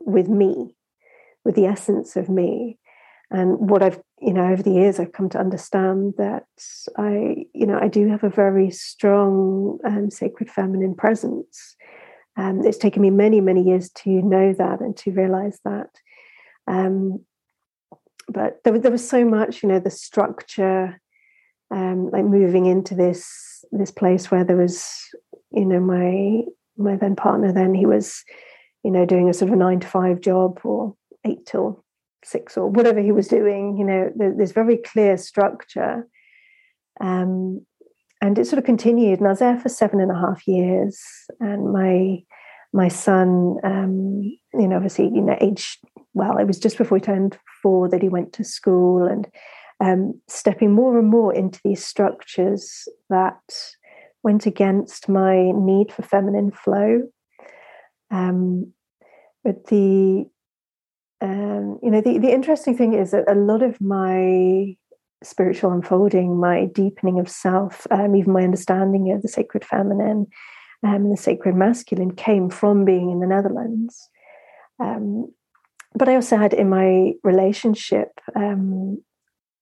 with 0.00 0.28
me, 0.28 0.74
with 1.44 1.54
the 1.54 1.66
essence 1.66 2.16
of 2.16 2.28
me, 2.28 2.78
and 3.30 3.70
what 3.70 3.82
I've 3.82 4.00
you 4.20 4.32
know 4.32 4.46
over 4.52 4.62
the 4.62 4.72
years 4.72 4.98
I've 4.98 5.12
come 5.12 5.28
to 5.30 5.38
understand 5.38 6.14
that 6.18 6.46
I 6.98 7.46
you 7.54 7.66
know 7.66 7.78
I 7.80 7.86
do 7.86 8.08
have 8.08 8.24
a 8.24 8.28
very 8.28 8.70
strong 8.70 9.78
um, 9.84 10.10
sacred 10.10 10.50
feminine 10.50 10.96
presence. 10.96 11.76
Um, 12.36 12.64
it's 12.64 12.78
taken 12.78 13.02
me 13.02 13.10
many 13.10 13.40
many 13.40 13.62
years 13.62 13.90
to 14.02 14.10
know 14.10 14.52
that 14.54 14.80
and 14.80 14.96
to 14.98 15.12
realize 15.12 15.60
that. 15.64 15.90
Um, 16.66 17.24
but 18.28 18.58
there, 18.64 18.78
there 18.78 18.92
was 18.92 19.08
so 19.08 19.24
much 19.24 19.62
you 19.62 19.68
know 19.68 19.78
the 19.78 19.90
structure, 19.90 21.00
um, 21.70 22.10
like 22.10 22.24
moving 22.24 22.66
into 22.66 22.96
this 22.96 23.64
this 23.70 23.92
place 23.92 24.28
where 24.30 24.42
there 24.44 24.56
was 24.56 25.08
you 25.52 25.64
know 25.64 25.80
my 25.80 26.42
my 26.76 26.96
then 26.96 27.16
partner 27.16 27.52
then 27.52 27.74
he 27.74 27.86
was 27.86 28.24
you 28.84 28.90
know 28.90 29.04
doing 29.04 29.28
a 29.28 29.34
sort 29.34 29.50
of 29.50 29.54
a 29.54 29.58
nine 29.58 29.80
to 29.80 29.86
five 29.86 30.20
job 30.20 30.60
or 30.64 30.94
eight 31.26 31.44
till 31.46 31.84
six 32.24 32.56
or 32.56 32.68
whatever 32.68 33.00
he 33.00 33.12
was 33.12 33.28
doing 33.28 33.76
you 33.76 33.84
know 33.84 34.10
there's 34.16 34.52
very 34.52 34.76
clear 34.76 35.16
structure. 35.16 36.06
Um, 37.00 37.64
and 38.20 38.38
it 38.38 38.46
sort 38.46 38.58
of 38.58 38.64
continued 38.64 39.18
and 39.18 39.26
i 39.26 39.30
was 39.30 39.38
there 39.38 39.58
for 39.58 39.70
seven 39.70 40.00
and 40.00 40.10
a 40.10 40.14
half 40.14 40.46
years 40.46 41.02
and 41.40 41.72
my 41.72 42.22
my 42.72 42.88
son 42.88 43.56
um, 43.64 44.20
you 44.52 44.68
know 44.68 44.76
obviously 44.76 45.04
you 45.04 45.22
know 45.22 45.36
age 45.40 45.78
well 46.14 46.36
it 46.36 46.46
was 46.46 46.58
just 46.58 46.76
before 46.76 46.98
he 46.98 47.02
turned 47.02 47.38
four 47.62 47.88
that 47.88 48.02
he 48.02 48.08
went 48.08 48.32
to 48.32 48.44
school 48.44 49.06
and 49.06 49.28
um, 49.80 50.20
stepping 50.28 50.72
more 50.72 50.98
and 50.98 51.08
more 51.08 51.34
into 51.34 51.58
these 51.64 51.84
structures 51.84 52.86
that 53.08 53.40
went 54.22 54.46
against 54.46 55.08
my 55.08 55.50
need 55.52 55.92
for 55.92 56.02
feminine 56.02 56.50
flow 56.50 57.02
um, 58.10 58.72
but 59.44 59.66
the 59.68 60.26
um, 61.20 61.78
you 61.82 61.90
know, 61.90 62.00
the, 62.00 62.18
the 62.18 62.32
interesting 62.32 62.76
thing 62.76 62.94
is 62.94 63.10
that 63.10 63.30
a 63.30 63.34
lot 63.34 63.62
of 63.62 63.80
my 63.80 64.74
spiritual 65.22 65.72
unfolding, 65.72 66.40
my 66.40 66.66
deepening 66.66 67.20
of 67.20 67.28
self, 67.28 67.86
um, 67.90 68.16
even 68.16 68.32
my 68.32 68.42
understanding 68.42 69.12
of 69.12 69.20
the 69.20 69.28
sacred 69.28 69.64
feminine 69.64 70.26
um, 70.82 70.94
and 70.94 71.12
the 71.12 71.20
sacred 71.20 71.54
masculine 71.54 72.14
came 72.14 72.48
from 72.48 72.86
being 72.86 73.10
in 73.10 73.20
the 73.20 73.26
Netherlands. 73.26 74.08
Um, 74.78 75.30
but 75.94 76.08
I 76.08 76.14
also 76.14 76.38
had 76.38 76.54
in 76.54 76.70
my 76.70 77.12
relationship, 77.22 78.08
um, 78.34 79.02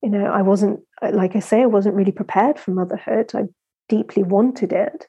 you 0.01 0.11
know, 0.11 0.27
I 0.27 0.43
wasn't, 0.43 0.81
like 1.03 1.35
I 1.35 1.41
say, 1.41 1.63
I 1.63 1.67
wasn't 1.67 1.97
really 1.97 2.13
prepared 2.13 2.57
for 2.61 2.71
motherhood. 2.71 3.33
I 3.35 3.45
deeply 3.89 4.23
wanted 4.23 4.73
it. 4.73 5.07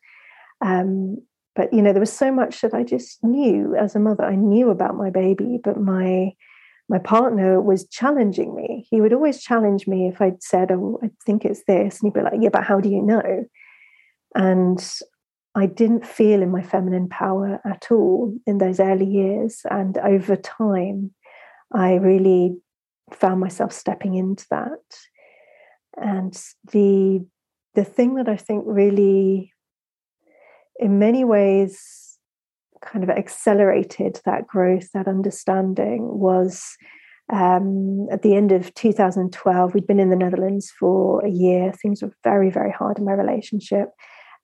Um, 0.61 1.17
but 1.55 1.73
you 1.73 1.81
know 1.81 1.91
there 1.91 1.99
was 1.99 2.13
so 2.13 2.31
much 2.31 2.61
that 2.61 2.73
i 2.73 2.83
just 2.83 3.23
knew 3.23 3.75
as 3.75 3.95
a 3.95 3.99
mother. 3.99 4.23
I 4.23 4.35
knew 4.35 4.69
about 4.69 4.95
my 4.95 5.09
baby 5.09 5.59
but 5.63 5.79
my 5.79 6.33
my 6.91 6.97
partner 6.97 7.61
was 7.61 7.87
challenging 7.87 8.55
me. 8.55 8.87
He 8.89 8.99
would 8.99 9.13
always 9.13 9.43
challenge 9.43 9.87
me 9.87 10.07
if 10.07 10.21
i'd 10.21 10.41
said 10.41 10.71
oh 10.71 10.99
i 11.03 11.09
think 11.25 11.45
it's 11.45 11.63
this 11.65 12.01
and 12.01 12.07
he'd 12.07 12.19
be 12.19 12.23
like 12.23 12.39
yeah 12.39 12.49
but 12.49 12.63
how 12.63 12.79
do 12.79 12.89
you 12.89 13.01
know? 13.01 13.45
And 14.35 14.79
i 15.55 15.65
didn't 15.65 16.05
feel 16.05 16.41
in 16.41 16.51
my 16.51 16.61
feminine 16.61 17.09
power 17.09 17.59
at 17.65 17.87
all 17.91 18.33
in 18.45 18.59
those 18.59 18.79
early 18.79 19.07
years. 19.07 19.61
And 19.69 19.97
over 19.97 20.35
time 20.35 21.11
i 21.73 21.95
really 21.95 22.55
found 23.11 23.39
myself 23.39 23.73
stepping 23.73 24.15
into 24.15 24.45
that. 24.51 24.85
And 25.97 26.33
the 26.71 27.25
the 27.79 27.85
thing 27.85 28.15
that 28.15 28.29
i 28.29 28.35
think 28.35 28.63
really 28.65 29.53
in 30.79 30.99
many 30.99 31.23
ways 31.23 31.99
kind 32.81 33.03
of 33.03 33.09
accelerated 33.09 34.19
that 34.25 34.47
growth, 34.47 34.91
that 34.93 35.07
understanding 35.07 36.07
was 36.19 36.77
um, 37.31 38.07
at 38.11 38.21
the 38.21 38.35
end 38.35 38.51
of 38.51 38.73
2012. 38.73 39.73
We'd 39.73 39.87
been 39.87 39.99
in 39.99 40.09
the 40.09 40.15
Netherlands 40.15 40.71
for 40.71 41.23
a 41.25 41.29
year. 41.29 41.71
Things 41.73 42.01
were 42.01 42.13
very, 42.23 42.49
very 42.49 42.71
hard 42.71 42.97
in 42.97 43.05
my 43.05 43.13
relationship. 43.13 43.89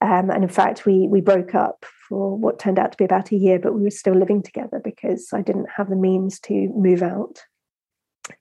Um, 0.01 0.29
and 0.29 0.43
in 0.43 0.49
fact, 0.49 0.85
we 0.85 1.07
we 1.07 1.21
broke 1.21 1.55
up 1.55 1.85
for 2.07 2.37
what 2.37 2.59
turned 2.59 2.77
out 2.77 2.91
to 2.91 2.97
be 2.97 3.05
about 3.05 3.31
a 3.31 3.37
year, 3.37 3.59
but 3.59 3.73
we 3.73 3.81
were 3.81 3.89
still 3.89 4.13
living 4.13 4.43
together 4.43 4.81
because 4.83 5.29
I 5.33 5.41
didn't 5.41 5.69
have 5.77 5.89
the 5.89 5.95
means 5.95 6.39
to 6.41 6.69
move 6.75 7.01
out. 7.01 7.39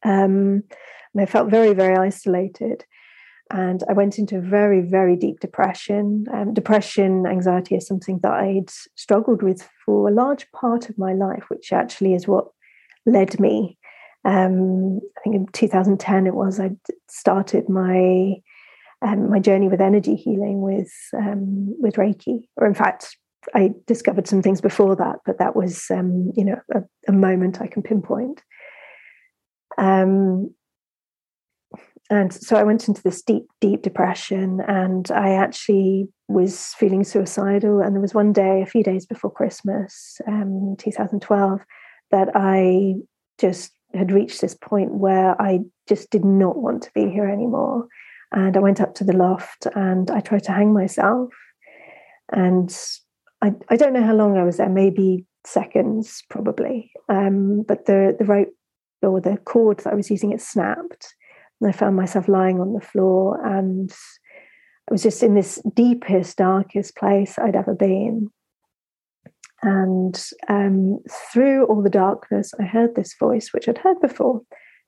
Um, 0.03 0.65
and 1.15 1.21
I 1.21 1.27
felt 1.27 1.51
very, 1.51 1.73
very 1.73 1.97
isolated 1.97 2.85
and 3.55 3.85
I 3.89 3.93
went 3.93 4.19
into 4.19 4.37
a 4.37 4.41
very, 4.41 4.81
very 4.81 5.15
deep 5.15 5.39
depression. 5.39 6.27
Um, 6.35 6.53
depression, 6.53 7.25
anxiety 7.25 7.77
is 7.77 7.87
something 7.87 8.19
that 8.25 8.33
I'd 8.33 8.69
struggled 8.97 9.45
with 9.45 9.69
for 9.87 10.09
a 10.09 10.13
large 10.13 10.51
part 10.51 10.91
of 10.91 10.99
my 10.99 11.13
life, 11.13 11.45
which 11.47 11.73
actually 11.73 12.15
is 12.15 12.27
what 12.27 12.49
led 13.07 13.39
me. 13.39 13.79
Um, 14.25 14.99
I 15.17 15.21
think 15.23 15.37
in 15.37 15.47
2010 15.53 16.27
it 16.27 16.35
was 16.35 16.59
I 16.59 16.73
started 17.09 17.69
my 17.69 18.35
um, 19.03 19.31
my 19.31 19.39
journey 19.39 19.69
with 19.69 19.81
energy 19.81 20.17
healing 20.17 20.61
with 20.61 20.93
um, 21.17 21.81
with 21.81 21.95
Reiki, 21.95 22.49
or 22.57 22.67
in 22.67 22.75
fact, 22.75 23.17
I 23.55 23.73
discovered 23.87 24.27
some 24.27 24.43
things 24.43 24.61
before 24.61 24.97
that, 24.97 25.21
but 25.25 25.39
that 25.39 25.55
was 25.55 25.85
um, 25.93 26.33
you 26.35 26.45
know 26.45 26.61
a, 26.75 26.83
a, 27.07 27.13
moment 27.13 27.61
I 27.61 27.69
can 27.69 27.83
pinpoint. 27.83 28.43
Um, 29.79 30.55
and 32.11 32.33
so 32.33 32.57
I 32.57 32.63
went 32.63 32.87
into 32.87 33.03
this 33.03 33.23
deep, 33.23 33.45
deep 33.61 33.83
depression, 33.83 34.61
and 34.69 35.11
I 35.11 35.31
actually 35.31 36.09
was 36.29 36.75
feeling 36.79 37.03
suicidal. 37.03 37.81
And 37.81 37.95
there 37.95 38.03
was 38.03 38.15
one 38.15 38.33
day, 38.33 38.61
a 38.61 38.67
few 38.67 38.83
days 38.83 39.07
before 39.07 39.31
Christmas, 39.31 40.21
um, 40.27 40.77
2012, 40.79 41.61
that 42.11 42.29
I 42.35 42.95
just 43.39 43.73
had 43.95 44.13
reached 44.13 44.41
this 44.41 44.55
point 44.55 44.95
where 44.95 45.41
I 45.41 45.61
just 45.89 46.11
did 46.11 46.25
not 46.25 46.57
want 46.57 46.83
to 46.83 46.91
be 46.95 47.09
here 47.11 47.29
anymore. 47.29 47.87
And 48.33 48.57
I 48.57 48.61
went 48.61 48.81
up 48.81 48.95
to 48.97 49.05
the 49.05 49.17
loft 49.17 49.67
and 49.75 50.11
I 50.11 50.21
tried 50.21 50.45
to 50.45 50.53
hang 50.53 50.73
myself. 50.73 51.31
And 52.33 52.77
I, 53.41 53.53
I 53.71 53.77
don't 53.77 53.93
know 53.93 54.05
how 54.05 54.15
long 54.15 54.37
I 54.37 54.45
was 54.45 54.57
there, 54.57 54.69
maybe 54.69 55.25
seconds 55.47 56.23
probably. 56.29 56.91
Um, 57.09 57.63
but 57.67 57.87
the, 57.87 58.17
the 58.19 58.25
rope 58.25 58.53
or 59.03 59.21
the 59.21 59.37
cord 59.45 59.79
that 59.81 59.93
I 59.93 59.97
was 59.97 60.11
using, 60.11 60.33
it 60.33 60.41
snapped. 60.41 61.15
And 61.61 61.69
I 61.69 61.73
found 61.73 61.97
myself 61.97 62.29
lying 62.29 62.61
on 62.61 62.73
the 62.73 62.81
floor 62.81 63.41
and 63.45 63.93
I 64.89 64.93
was 64.93 65.03
just 65.03 65.23
in 65.23 65.35
this 65.35 65.63
deepest, 65.75 66.37
darkest 66.37 66.97
place 66.97 67.39
I'd 67.39 67.57
ever 67.57 67.75
been. 67.75 68.29
And 69.63 70.23
um, 70.49 70.99
through 71.33 71.65
all 71.67 71.83
the 71.83 71.89
darkness, 71.89 72.53
I 72.61 72.65
heard 72.65 72.95
this 72.95 73.15
voice, 73.19 73.51
which 73.53 73.67
I'd 73.67 73.79
heard 73.79 74.01
before. 74.01 74.43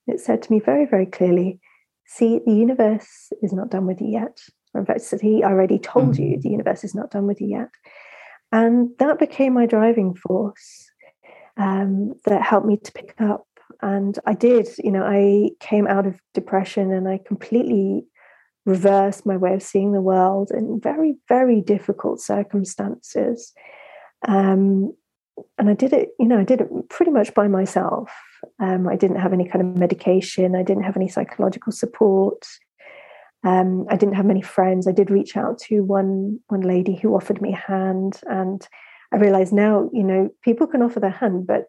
It 0.06 0.20
said 0.20 0.42
to 0.42 0.52
me 0.52 0.60
very, 0.60 0.84
very 0.84 1.06
clearly, 1.06 1.60
See, 2.06 2.40
the 2.44 2.54
universe 2.54 3.32
is 3.42 3.52
not 3.52 3.70
done 3.70 3.86
with 3.86 4.00
you 4.00 4.08
yet. 4.08 4.38
In 4.74 4.86
fact, 4.86 5.02
he 5.20 5.42
already 5.42 5.78
told 5.78 6.14
mm-hmm. 6.14 6.22
you 6.22 6.40
the 6.40 6.50
universe 6.50 6.84
is 6.84 6.94
not 6.94 7.10
done 7.10 7.26
with 7.26 7.40
you 7.40 7.48
yet. 7.48 7.70
And 8.52 8.90
that 8.98 9.18
became 9.18 9.54
my 9.54 9.66
driving 9.66 10.14
force 10.14 10.88
um, 11.56 12.14
that 12.26 12.42
helped 12.42 12.66
me 12.66 12.76
to 12.76 12.92
pick 12.92 13.14
up 13.18 13.46
and 13.82 14.18
I 14.26 14.34
did, 14.34 14.68
you 14.78 14.90
know, 14.90 15.04
I 15.04 15.50
came 15.60 15.86
out 15.86 16.06
of 16.06 16.20
depression 16.34 16.92
and 16.92 17.08
I 17.08 17.18
completely 17.24 18.04
reversed 18.64 19.24
my 19.24 19.36
way 19.36 19.54
of 19.54 19.62
seeing 19.62 19.92
the 19.92 20.00
world 20.00 20.50
in 20.50 20.80
very, 20.80 21.14
very 21.28 21.60
difficult 21.60 22.20
circumstances. 22.20 23.52
Um, 24.26 24.94
and 25.58 25.68
I 25.70 25.74
did 25.74 25.92
it, 25.92 26.10
you 26.18 26.26
know, 26.26 26.38
I 26.38 26.44
did 26.44 26.62
it 26.62 26.68
pretty 26.88 27.12
much 27.12 27.34
by 27.34 27.46
myself. 27.46 28.10
Um, 28.58 28.88
I 28.88 28.96
didn't 28.96 29.20
have 29.20 29.32
any 29.32 29.46
kind 29.48 29.60
of 29.60 29.78
medication, 29.78 30.56
I 30.56 30.62
didn't 30.62 30.84
have 30.84 30.96
any 30.96 31.08
psychological 31.08 31.72
support. 31.72 32.44
Um, 33.44 33.86
I 33.88 33.96
didn't 33.96 34.16
have 34.16 34.26
many 34.26 34.42
friends. 34.42 34.88
I 34.88 34.92
did 34.92 35.10
reach 35.10 35.36
out 35.36 35.58
to 35.68 35.84
one 35.84 36.40
one 36.48 36.62
lady 36.62 36.96
who 36.96 37.14
offered 37.14 37.40
me 37.40 37.52
a 37.52 37.56
hand, 37.56 38.20
and 38.26 38.66
I 39.12 39.18
realize 39.18 39.52
now, 39.52 39.88
you 39.92 40.02
know, 40.02 40.30
people 40.42 40.66
can 40.66 40.82
offer 40.82 40.98
their 40.98 41.10
hand, 41.10 41.46
but 41.46 41.66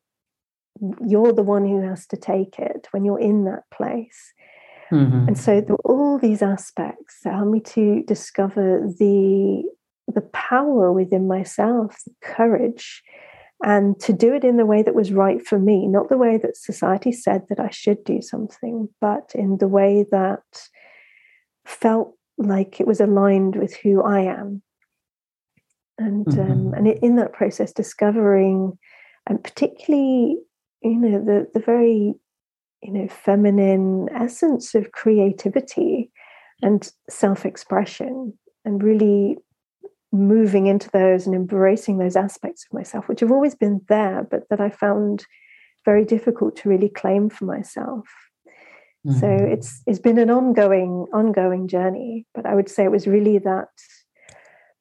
you're 1.05 1.33
the 1.33 1.43
one 1.43 1.67
who 1.67 1.81
has 1.81 2.05
to 2.07 2.17
take 2.17 2.59
it 2.59 2.87
when 2.91 3.05
you're 3.05 3.19
in 3.19 3.45
that 3.45 3.63
place. 3.73 4.33
Mm-hmm. 4.91 5.27
And 5.27 5.37
so 5.37 5.59
there 5.59 5.75
were 5.75 5.93
all 5.93 6.17
these 6.17 6.41
aspects 6.41 7.17
that 7.23 7.33
helped 7.33 7.51
me 7.51 7.59
to 7.61 8.03
discover 8.03 8.81
the 8.99 9.63
the 10.13 10.21
power 10.21 10.93
within 10.93 11.27
myself, 11.27 11.97
the 12.05 12.13
courage, 12.21 13.03
and 13.61 13.99
to 13.99 14.13
do 14.13 14.33
it 14.33 14.45
in 14.45 14.55
the 14.55 14.65
way 14.65 14.81
that 14.81 14.95
was 14.95 15.11
right 15.11 15.45
for 15.45 15.59
me, 15.59 15.85
not 15.85 16.07
the 16.07 16.17
way 16.17 16.37
that 16.37 16.55
society 16.55 17.11
said 17.11 17.41
that 17.49 17.59
I 17.59 17.69
should 17.71 18.03
do 18.05 18.21
something, 18.21 18.87
but 19.01 19.31
in 19.35 19.57
the 19.57 19.67
way 19.67 20.05
that 20.11 20.43
felt 21.65 22.13
like 22.37 22.79
it 22.79 22.87
was 22.87 23.01
aligned 23.01 23.57
with 23.57 23.75
who 23.75 24.01
I 24.01 24.21
am. 24.21 24.61
and 25.97 26.25
mm-hmm. 26.25 26.51
um, 26.51 26.73
and 26.73 26.87
in 26.87 27.15
that 27.17 27.33
process 27.33 27.73
discovering 27.73 28.77
and 29.27 29.43
particularly 29.43 30.37
you 30.81 30.95
know 30.95 31.23
the 31.23 31.47
the 31.53 31.59
very 31.59 32.13
you 32.81 32.93
know 32.93 33.07
feminine 33.07 34.09
essence 34.13 34.75
of 34.75 34.91
creativity 34.91 36.11
and 36.61 36.91
self-expression 37.09 38.37
and 38.65 38.83
really 38.83 39.37
moving 40.11 40.67
into 40.67 40.89
those 40.91 41.25
and 41.25 41.35
embracing 41.35 41.97
those 41.97 42.15
aspects 42.15 42.65
of 42.65 42.73
myself 42.73 43.07
which 43.07 43.19
have 43.19 43.31
always 43.31 43.55
been 43.55 43.81
there 43.89 44.25
but 44.29 44.43
that 44.49 44.61
i 44.61 44.69
found 44.69 45.25
very 45.85 46.05
difficult 46.05 46.55
to 46.55 46.69
really 46.69 46.89
claim 46.89 47.29
for 47.29 47.45
myself 47.45 48.07
mm-hmm. 49.05 49.19
so 49.19 49.27
it's 49.29 49.81
it's 49.85 49.99
been 49.99 50.17
an 50.17 50.29
ongoing 50.29 51.05
ongoing 51.13 51.67
journey 51.67 52.25
but 52.33 52.45
i 52.45 52.55
would 52.55 52.69
say 52.69 52.83
it 52.83 52.91
was 52.91 53.07
really 53.07 53.37
that 53.37 53.69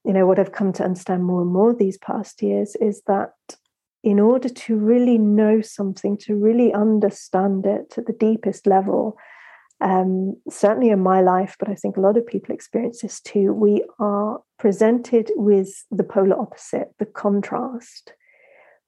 you 0.04 0.12
know 0.12 0.26
what 0.26 0.38
i've 0.38 0.52
come 0.52 0.72
to 0.72 0.84
understand 0.84 1.24
more 1.24 1.42
and 1.42 1.50
more 1.50 1.74
these 1.74 1.98
past 1.98 2.40
years 2.40 2.76
is 2.76 3.02
that 3.06 3.32
in 4.06 4.20
order 4.20 4.48
to 4.48 4.76
really 4.76 5.18
know 5.18 5.60
something 5.60 6.16
to 6.16 6.36
really 6.36 6.72
understand 6.72 7.66
it 7.66 7.92
at 7.98 8.06
the 8.06 8.12
deepest 8.12 8.64
level 8.64 9.18
um, 9.80 10.36
certainly 10.48 10.90
in 10.90 11.02
my 11.02 11.20
life, 11.20 11.56
but 11.58 11.68
I 11.68 11.74
think 11.74 11.96
a 11.96 12.00
lot 12.00 12.16
of 12.16 12.24
people 12.24 12.54
experience 12.54 13.02
this 13.02 13.20
too. 13.20 13.52
We 13.52 13.84
are 13.98 14.40
presented 14.58 15.30
with 15.34 15.84
the 15.90 16.04
polar 16.04 16.40
opposite, 16.40 16.94
the 17.00 17.04
contrast, 17.04 18.14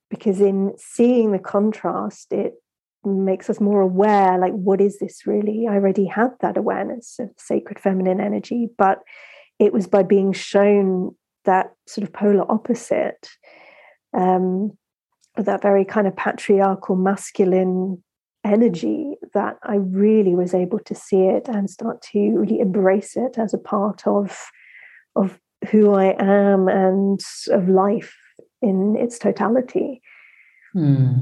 because 0.08 0.40
in 0.40 0.72
seeing 0.78 1.32
the 1.32 1.38
contrast, 1.38 2.32
it 2.32 2.54
makes 3.04 3.50
us 3.50 3.60
more 3.60 3.80
aware 3.80 4.38
like, 4.38 4.52
what 4.52 4.80
is 4.80 4.98
this 4.98 5.26
really? 5.26 5.66
I 5.68 5.74
already 5.74 6.06
had 6.06 6.30
that 6.40 6.56
awareness 6.56 7.16
of 7.18 7.30
sacred 7.36 7.80
feminine 7.80 8.20
energy, 8.20 8.68
but 8.78 9.00
it 9.58 9.72
was 9.72 9.88
by 9.88 10.04
being 10.04 10.32
shown 10.32 11.14
that 11.44 11.72
sort 11.86 12.06
of 12.06 12.14
polar 12.14 12.50
opposite, 12.50 13.28
um, 14.16 14.78
that 15.44 15.62
very 15.62 15.84
kind 15.84 16.06
of 16.06 16.16
patriarchal 16.16 16.96
masculine 16.96 18.02
energy 18.44 19.16
that 19.34 19.56
I 19.62 19.76
really 19.76 20.34
was 20.34 20.54
able 20.54 20.78
to 20.80 20.94
see 20.94 21.22
it 21.22 21.48
and 21.48 21.68
start 21.68 22.02
to 22.12 22.18
really 22.18 22.60
embrace 22.60 23.16
it 23.16 23.38
as 23.38 23.52
a 23.52 23.58
part 23.58 24.06
of 24.06 24.50
of 25.16 25.38
who 25.70 25.92
I 25.94 26.14
am 26.20 26.68
and 26.68 27.20
of 27.50 27.68
life 27.68 28.14
in 28.62 28.96
its 28.96 29.18
totality. 29.18 30.00
Hmm. 30.72 31.16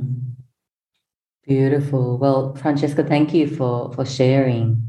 Beautiful. 1.47 2.19
Well, 2.19 2.55
Francesca, 2.57 3.05
thank 3.05 3.33
you 3.33 3.47
for 3.47 3.93
for 3.93 4.05
sharing 4.05 4.87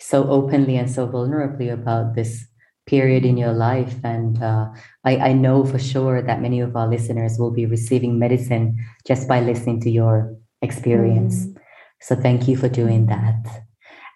so 0.00 0.28
openly 0.28 0.76
and 0.76 0.90
so 0.90 1.06
vulnerably 1.06 1.72
about 1.72 2.14
this 2.14 2.47
period 2.88 3.24
in 3.24 3.36
your 3.36 3.52
life. 3.52 3.94
And 4.02 4.42
uh, 4.42 4.72
I, 5.04 5.16
I 5.18 5.32
know 5.32 5.64
for 5.64 5.78
sure 5.78 6.22
that 6.22 6.40
many 6.40 6.60
of 6.60 6.74
our 6.74 6.88
listeners 6.88 7.38
will 7.38 7.52
be 7.52 7.66
receiving 7.66 8.18
medicine 8.18 8.78
just 9.06 9.28
by 9.28 9.40
listening 9.40 9.80
to 9.82 9.90
your 9.90 10.34
experience. 10.62 11.46
Mm. 11.46 11.56
So 12.00 12.16
thank 12.16 12.48
you 12.48 12.56
for 12.56 12.68
doing 12.68 13.06
that. 13.06 13.36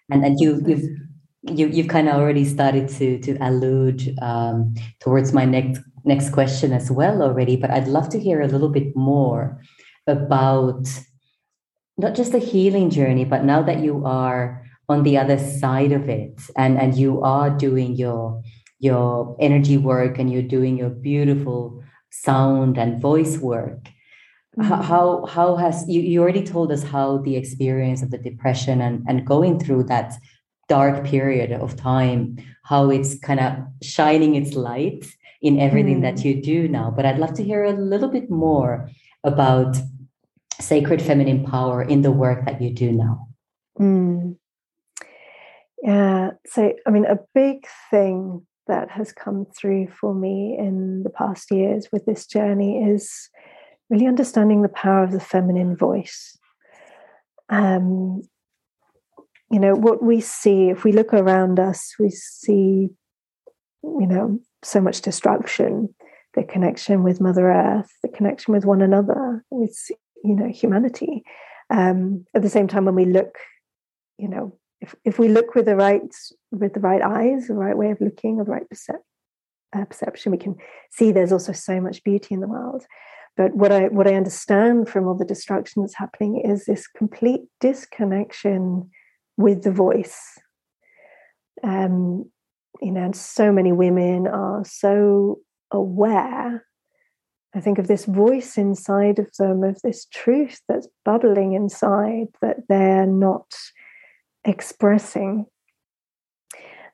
And 0.09 0.25
and 0.25 0.39
you 0.39 0.61
you've 0.65 0.83
you 1.43 1.67
you've 1.67 1.87
kind 1.87 2.09
of 2.09 2.15
already 2.15 2.45
started 2.45 2.89
to 2.97 3.19
to 3.19 3.37
allude 3.39 4.17
um, 4.21 4.73
towards 4.99 5.33
my 5.33 5.45
next 5.45 5.81
next 6.03 6.31
question 6.31 6.73
as 6.73 6.89
well 6.91 7.21
already. 7.21 7.55
But 7.55 7.71
I'd 7.71 7.87
love 7.87 8.09
to 8.09 8.19
hear 8.19 8.41
a 8.41 8.47
little 8.47 8.69
bit 8.69 8.95
more 8.95 9.61
about 10.07 10.87
not 11.97 12.15
just 12.15 12.31
the 12.31 12.39
healing 12.39 12.89
journey, 12.89 13.25
but 13.25 13.43
now 13.43 13.61
that 13.61 13.79
you 13.79 14.03
are 14.05 14.63
on 14.89 15.03
the 15.03 15.17
other 15.17 15.37
side 15.37 15.91
of 15.91 16.09
it 16.09 16.41
and 16.57 16.77
and 16.77 16.95
you 16.97 17.21
are 17.21 17.49
doing 17.49 17.95
your 17.95 18.41
your 18.83 19.35
energy 19.39 19.77
work 19.77 20.19
and 20.19 20.31
you're 20.31 20.51
doing 20.57 20.77
your 20.77 20.89
beautiful 20.89 21.81
sound 22.11 22.77
and 22.77 23.01
voice 23.01 23.37
work 23.37 23.89
Mm-hmm. 24.57 24.83
How 24.83 25.25
how 25.25 25.55
has 25.55 25.83
you, 25.87 26.01
you 26.01 26.21
already 26.21 26.43
told 26.43 26.71
us 26.71 26.83
how 26.83 27.17
the 27.17 27.35
experience 27.35 28.03
of 28.03 28.11
the 28.11 28.19
depression 28.19 28.81
and, 28.81 29.03
and 29.07 29.25
going 29.25 29.59
through 29.59 29.85
that 29.85 30.13
dark 30.69 31.05
period 31.05 31.51
of 31.51 31.75
time, 31.75 32.37
how 32.63 32.91
it's 32.91 33.17
kind 33.19 33.39
of 33.39 33.53
shining 33.81 34.35
its 34.35 34.53
light 34.53 35.05
in 35.41 35.59
everything 35.59 35.99
mm. 35.99 36.01
that 36.03 36.23
you 36.23 36.39
do 36.39 36.67
now. 36.67 36.93
But 36.95 37.05
I'd 37.05 37.17
love 37.17 37.33
to 37.33 37.43
hear 37.43 37.63
a 37.63 37.73
little 37.73 38.09
bit 38.09 38.29
more 38.29 38.89
about 39.23 39.75
sacred 40.61 41.01
feminine 41.01 41.43
power 41.45 41.81
in 41.81 42.03
the 42.03 42.11
work 42.11 42.45
that 42.45 42.61
you 42.61 42.69
do 42.69 42.91
now. 42.91 43.27
Mm. 43.79 44.37
Yeah. 45.81 46.31
So, 46.45 46.73
I 46.85 46.91
mean, 46.91 47.05
a 47.05 47.17
big 47.33 47.65
thing 47.89 48.45
that 48.67 48.89
has 48.91 49.11
come 49.11 49.45
through 49.57 49.87
for 49.87 50.13
me 50.13 50.55
in 50.57 51.03
the 51.03 51.09
past 51.09 51.51
years 51.51 51.87
with 51.91 52.05
this 52.05 52.25
journey 52.25 52.83
is 52.83 53.29
really 53.89 54.07
understanding 54.07 54.61
the 54.61 54.69
power 54.69 55.03
of 55.03 55.11
the 55.11 55.19
feminine 55.19 55.75
voice. 55.75 56.37
Um, 57.49 58.23
you 59.51 59.59
know, 59.59 59.75
what 59.75 60.01
we 60.01 60.21
see, 60.21 60.69
if 60.69 60.83
we 60.83 60.91
look 60.91 61.13
around 61.13 61.59
us, 61.59 61.93
we 61.99 62.09
see, 62.09 62.89
you 63.83 64.07
know, 64.07 64.39
so 64.63 64.81
much 64.81 65.01
destruction, 65.01 65.93
the 66.33 66.43
connection 66.43 67.03
with 67.03 67.21
Mother 67.21 67.51
Earth, 67.51 67.91
the 68.01 68.09
connection 68.09 68.53
with 68.53 68.65
one 68.65 68.81
another, 68.81 69.45
with, 69.51 69.77
you 70.23 70.35
know, 70.35 70.47
humanity. 70.47 71.23
Um, 71.69 72.25
at 72.33 72.41
the 72.41 72.49
same 72.49 72.67
time, 72.67 72.85
when 72.85 72.95
we 72.95 73.05
look, 73.05 73.37
you 74.17 74.27
know, 74.27 74.57
if, 74.83 74.93
if 75.05 75.17
we 75.17 75.29
look 75.29 75.55
with 75.55 75.65
the 75.65 75.77
right 75.77 76.01
with 76.51 76.73
the 76.73 76.81
right 76.81 77.01
eyes, 77.01 77.47
the 77.47 77.53
right 77.53 77.77
way 77.77 77.89
of 77.89 78.01
looking, 78.01 78.37
the 78.37 78.43
right 78.43 78.67
percep- 78.69 79.07
uh, 79.73 79.85
perception, 79.85 80.31
we 80.33 80.37
can 80.37 80.55
see 80.91 81.11
there's 81.11 81.31
also 81.31 81.53
so 81.53 81.79
much 81.79 82.03
beauty 82.03 82.35
in 82.35 82.41
the 82.41 82.47
world. 82.47 82.83
But 83.37 83.55
what 83.55 83.71
I 83.71 83.87
what 83.87 84.07
I 84.07 84.15
understand 84.15 84.89
from 84.89 85.07
all 85.07 85.15
the 85.15 85.25
destruction 85.25 85.81
that's 85.81 85.95
happening 85.95 86.41
is 86.45 86.65
this 86.65 86.85
complete 86.85 87.41
disconnection 87.61 88.91
with 89.37 89.63
the 89.63 89.71
voice. 89.71 90.19
Um, 91.63 92.29
you 92.81 92.91
know, 92.91 93.05
and 93.05 93.15
so 93.15 93.53
many 93.53 93.71
women 93.71 94.27
are 94.27 94.65
so 94.65 95.39
aware. 95.71 96.65
I 97.55 97.61
think 97.61 97.77
of 97.77 97.87
this 97.87 98.03
voice 98.03 98.57
inside 98.57 99.17
of 99.17 99.29
them, 99.39 99.63
of 99.63 99.81
this 99.81 100.07
truth 100.11 100.59
that's 100.67 100.89
bubbling 101.05 101.53
inside 101.53 102.27
that 102.41 102.57
they're 102.67 103.05
not 103.05 103.45
expressing. 104.45 105.45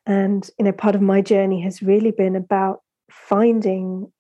And 0.06 0.50
you 0.58 0.66
know, 0.66 0.72
part 0.72 0.96
of 0.96 1.02
my 1.02 1.22
journey 1.22 1.62
has 1.62 1.82
really 1.82 2.12
been 2.12 2.36
about 2.36 2.82
finding 3.12 4.12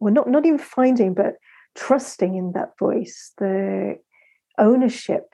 well 0.00 0.12
not 0.12 0.28
not 0.28 0.46
even 0.46 0.58
finding 0.58 1.14
but 1.14 1.34
trusting 1.76 2.34
in 2.34 2.52
that 2.52 2.76
voice 2.78 3.32
the 3.38 3.96
ownership 4.58 5.32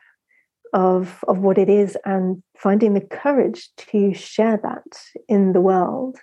of 0.73 1.25
of 1.29 1.39
what 1.39 1.59
it 1.59 1.69
is 1.69 1.97
and 2.05 2.43
finding 2.59 2.95
the 2.95 3.01
courage 3.01 3.71
to 3.77 4.13
share 4.13 4.59
that 4.63 4.99
in 5.29 5.53
the 5.53 5.61
world 5.61 6.19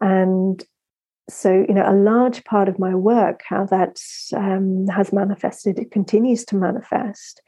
and 0.00 0.64
so 1.28 1.64
you 1.68 1.74
know 1.74 1.88
a 1.88 1.94
large 1.94 2.42
part 2.44 2.68
of 2.68 2.78
my 2.78 2.94
work 2.94 3.42
how 3.46 3.64
that 3.64 3.98
um, 4.34 4.86
has 4.88 5.12
manifested 5.12 5.78
it 5.78 5.90
continues 5.90 6.44
to 6.44 6.56
manifest 6.56 7.40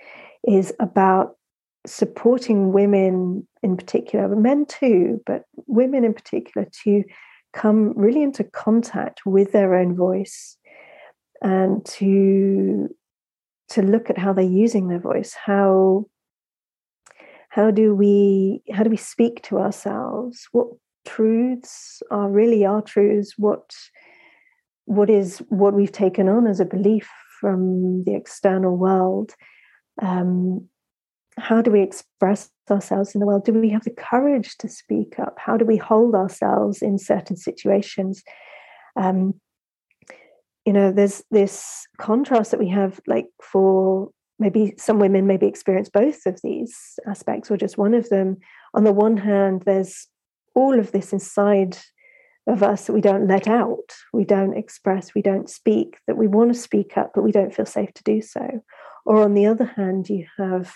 is 0.47 0.73
about 0.79 1.37
supporting 1.87 2.73
women 2.73 3.47
in 3.63 3.77
particular 3.77 4.35
men 4.35 4.67
too 4.67 5.21
but 5.25 5.45
women 5.67 6.05
in 6.05 6.13
particular 6.13 6.67
to 6.85 7.03
come 7.53 7.93
really 7.97 8.23
into 8.23 8.45
contact 8.45 9.25
with 9.25 9.53
their 9.53 9.75
own 9.75 9.97
voice 9.97 10.59
and 11.43 11.85
to 11.85 12.89
to 13.69 13.83
look 13.83 14.11
at 14.11 14.19
how 14.19 14.33
they're 14.33 14.45
using 14.45 14.89
their 14.89 15.01
voice. 15.01 15.35
How 15.35 16.07
how 17.49 17.71
do 17.71 17.95
we 17.95 18.63
how 18.73 18.83
do 18.83 18.91
we 18.91 18.97
speak 18.97 19.43
to 19.45 19.59
ourselves? 19.59 20.47
What 20.53 20.69
truths 21.07 22.03
are 22.11 22.31
really 22.31 22.65
our 22.65 22.83
truths? 22.83 23.35
What 23.37 23.75
what 24.85 25.11
is 25.11 25.39
what 25.49 25.75
we've 25.75 25.93
taken 25.93 26.29
on 26.29 26.47
as 26.47 26.61
a 26.61 26.65
belief 26.65 27.09
from 27.41 28.05
the 28.05 28.15
external 28.15 28.77
world? 28.77 29.33
Um, 30.01 30.69
how 31.39 31.61
do 31.61 31.71
we 31.71 31.83
express 31.83 32.51
ourselves 32.71 33.15
in 33.15 33.21
the 33.21 33.27
world? 33.27 33.45
Do 33.45 33.53
we 33.53 33.71
have 33.71 33.85
the 33.85 33.91
courage 33.91 34.57
to 34.59 34.69
speak 34.69 35.19
up? 35.19 35.37
How 35.39 35.57
do 35.57 35.65
we 35.65 35.77
hold 35.77 36.15
ourselves 36.15 36.83
in 36.83 36.99
certain 36.99 37.37
situations? 37.37 38.23
Um, 38.97 39.35
you 40.65 40.73
know, 40.73 40.91
there's 40.91 41.23
this 41.31 41.87
contrast 41.99 42.51
that 42.51 42.61
we 42.61 42.69
have, 42.71 43.01
like 43.07 43.27
for 43.43 44.11
maybe 44.39 44.75
some 44.79 44.99
women 44.99 45.27
maybe 45.27 45.47
experience 45.47 45.89
both 45.89 46.27
of 46.27 46.41
these 46.43 46.99
aspects 47.07 47.51
or 47.51 47.57
just 47.57 47.79
one 47.79 47.95
of 47.95 48.09
them. 48.09 48.39
On 48.75 48.85
the 48.85 48.93
one 48.93 49.17
hand, 49.17 49.63
there's 49.65 50.09
all 50.55 50.79
of 50.79 50.93
this 50.93 51.13
inside 51.13 51.79
of 52.47 52.63
us 52.63 52.87
that 52.87 52.93
we 52.93 53.01
don't 53.01 53.27
let 53.27 53.49
out, 53.49 53.93
we 54.13 54.25
don't 54.25 54.57
express, 54.57 55.15
we 55.15 55.23
don't 55.23 55.51
speak, 55.51 55.99
that 56.07 56.17
we 56.17 56.29
want 56.29 56.53
to 56.53 56.59
speak 56.59 56.97
up, 56.97 57.13
but 57.15 57.23
we 57.23 57.33
don't 57.33 57.55
feel 57.55 57.67
safe 57.67 57.93
to 57.95 58.03
do 58.05 58.23
so. 58.23 58.63
Or 59.05 59.23
on 59.23 59.35
the 59.35 59.47
other 59.47 59.65
hand, 59.65 60.09
you 60.09 60.27
have 60.39 60.73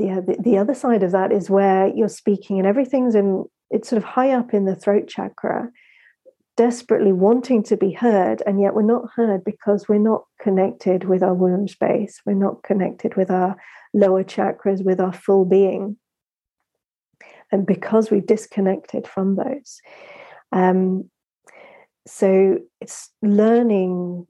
the, 0.00 0.24
the, 0.26 0.42
the 0.42 0.58
other 0.58 0.74
side 0.74 1.02
of 1.02 1.12
that 1.12 1.32
is 1.32 1.50
where 1.50 1.88
you're 1.88 2.08
speaking 2.08 2.58
and 2.58 2.66
everything's 2.66 3.14
in 3.14 3.44
it's 3.70 3.88
sort 3.88 3.98
of 3.98 4.04
high 4.04 4.32
up 4.32 4.52
in 4.52 4.64
the 4.64 4.74
throat 4.74 5.06
chakra 5.06 5.70
desperately 6.60 7.10
wanting 7.10 7.62
to 7.62 7.74
be 7.74 7.90
heard, 7.90 8.42
and 8.44 8.60
yet 8.60 8.74
we're 8.74 8.82
not 8.82 9.08
heard 9.16 9.42
because 9.44 9.88
we're 9.88 9.98
not 9.98 10.24
connected 10.42 11.04
with 11.04 11.22
our 11.22 11.32
womb 11.32 11.66
space. 11.66 12.20
We're 12.26 12.34
not 12.34 12.62
connected 12.62 13.16
with 13.16 13.30
our 13.30 13.56
lower 13.94 14.22
chakras, 14.22 14.84
with 14.84 15.00
our 15.00 15.12
full 15.12 15.46
being. 15.46 15.96
And 17.50 17.66
because 17.66 18.10
we've 18.10 18.26
disconnected 18.26 19.06
from 19.06 19.36
those. 19.36 19.80
Um, 20.52 21.08
so 22.06 22.58
it's 22.82 23.08
learning 23.22 24.26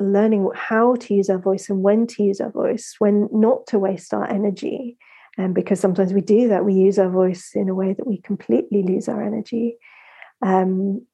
learning 0.00 0.50
how 0.54 0.96
to 0.96 1.14
use 1.14 1.30
our 1.30 1.38
voice 1.38 1.70
and 1.70 1.82
when 1.82 2.06
to 2.06 2.22
use 2.22 2.40
our 2.40 2.50
voice 2.50 2.96
when 2.98 3.28
not 3.32 3.66
to 3.68 3.78
waste 3.78 4.12
our 4.12 4.28
energy. 4.28 4.96
And 5.36 5.54
because 5.54 5.80
sometimes 5.80 6.12
we 6.12 6.20
do 6.20 6.48
that 6.48 6.64
we 6.64 6.74
use 6.74 6.98
our 6.98 7.10
voice 7.10 7.52
in 7.54 7.68
a 7.68 7.74
way 7.74 7.92
that 7.92 8.06
we 8.06 8.20
completely 8.20 8.82
lose 8.82 9.08
our 9.08 9.22
energy. 9.22 9.76
Um, 10.42 11.06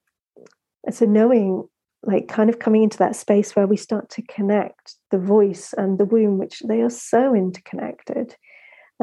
so 0.90 1.04
knowing 1.06 1.68
like 2.02 2.28
kind 2.28 2.48
of 2.48 2.58
coming 2.58 2.82
into 2.82 2.98
that 2.98 3.16
space 3.16 3.54
where 3.54 3.66
we 3.66 3.76
start 3.76 4.08
to 4.10 4.22
connect 4.22 4.94
the 5.10 5.18
voice 5.18 5.74
and 5.76 5.98
the 5.98 6.06
womb 6.06 6.38
which 6.38 6.60
they 6.60 6.80
are 6.80 6.90
so 6.90 7.34
interconnected. 7.34 8.34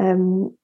Um, 0.00 0.56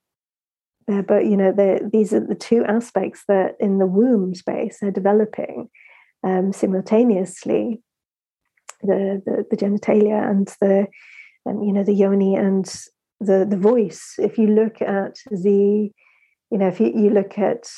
uh, 0.90 1.03
but 1.03 1.24
you 1.24 1.37
know 1.37 1.53
these 1.92 2.12
are 2.12 2.20
the 2.20 2.35
two 2.35 2.64
aspects 2.64 3.22
that 3.29 3.55
in 3.59 3.79
the 3.79 3.87
womb 3.87 4.35
space 4.35 4.83
are 4.83 4.90
developing 4.90 5.70
um, 6.24 6.53
simultaneously 6.53 7.81
the, 8.85 9.23
the, 9.25 9.44
the 9.51 9.57
genitalia 9.57 10.29
and 10.29 10.49
the 10.61 10.87
um, 11.47 11.62
you 11.62 11.73
know 11.73 11.85
the 11.85 11.92
yoni 11.92 12.37
and 12.37 12.66
the 13.20 13.47
the 13.49 13.57
voice 13.57 14.14
if 14.18 14.38
you 14.38 14.47
look 14.47 14.81
at 14.83 15.16
the 15.31 15.90
you 16.51 16.59
know 16.59 16.68
if 16.68 16.81
you, 16.81 16.92
you 16.94 17.11
look 17.11 17.38
at 17.38 17.68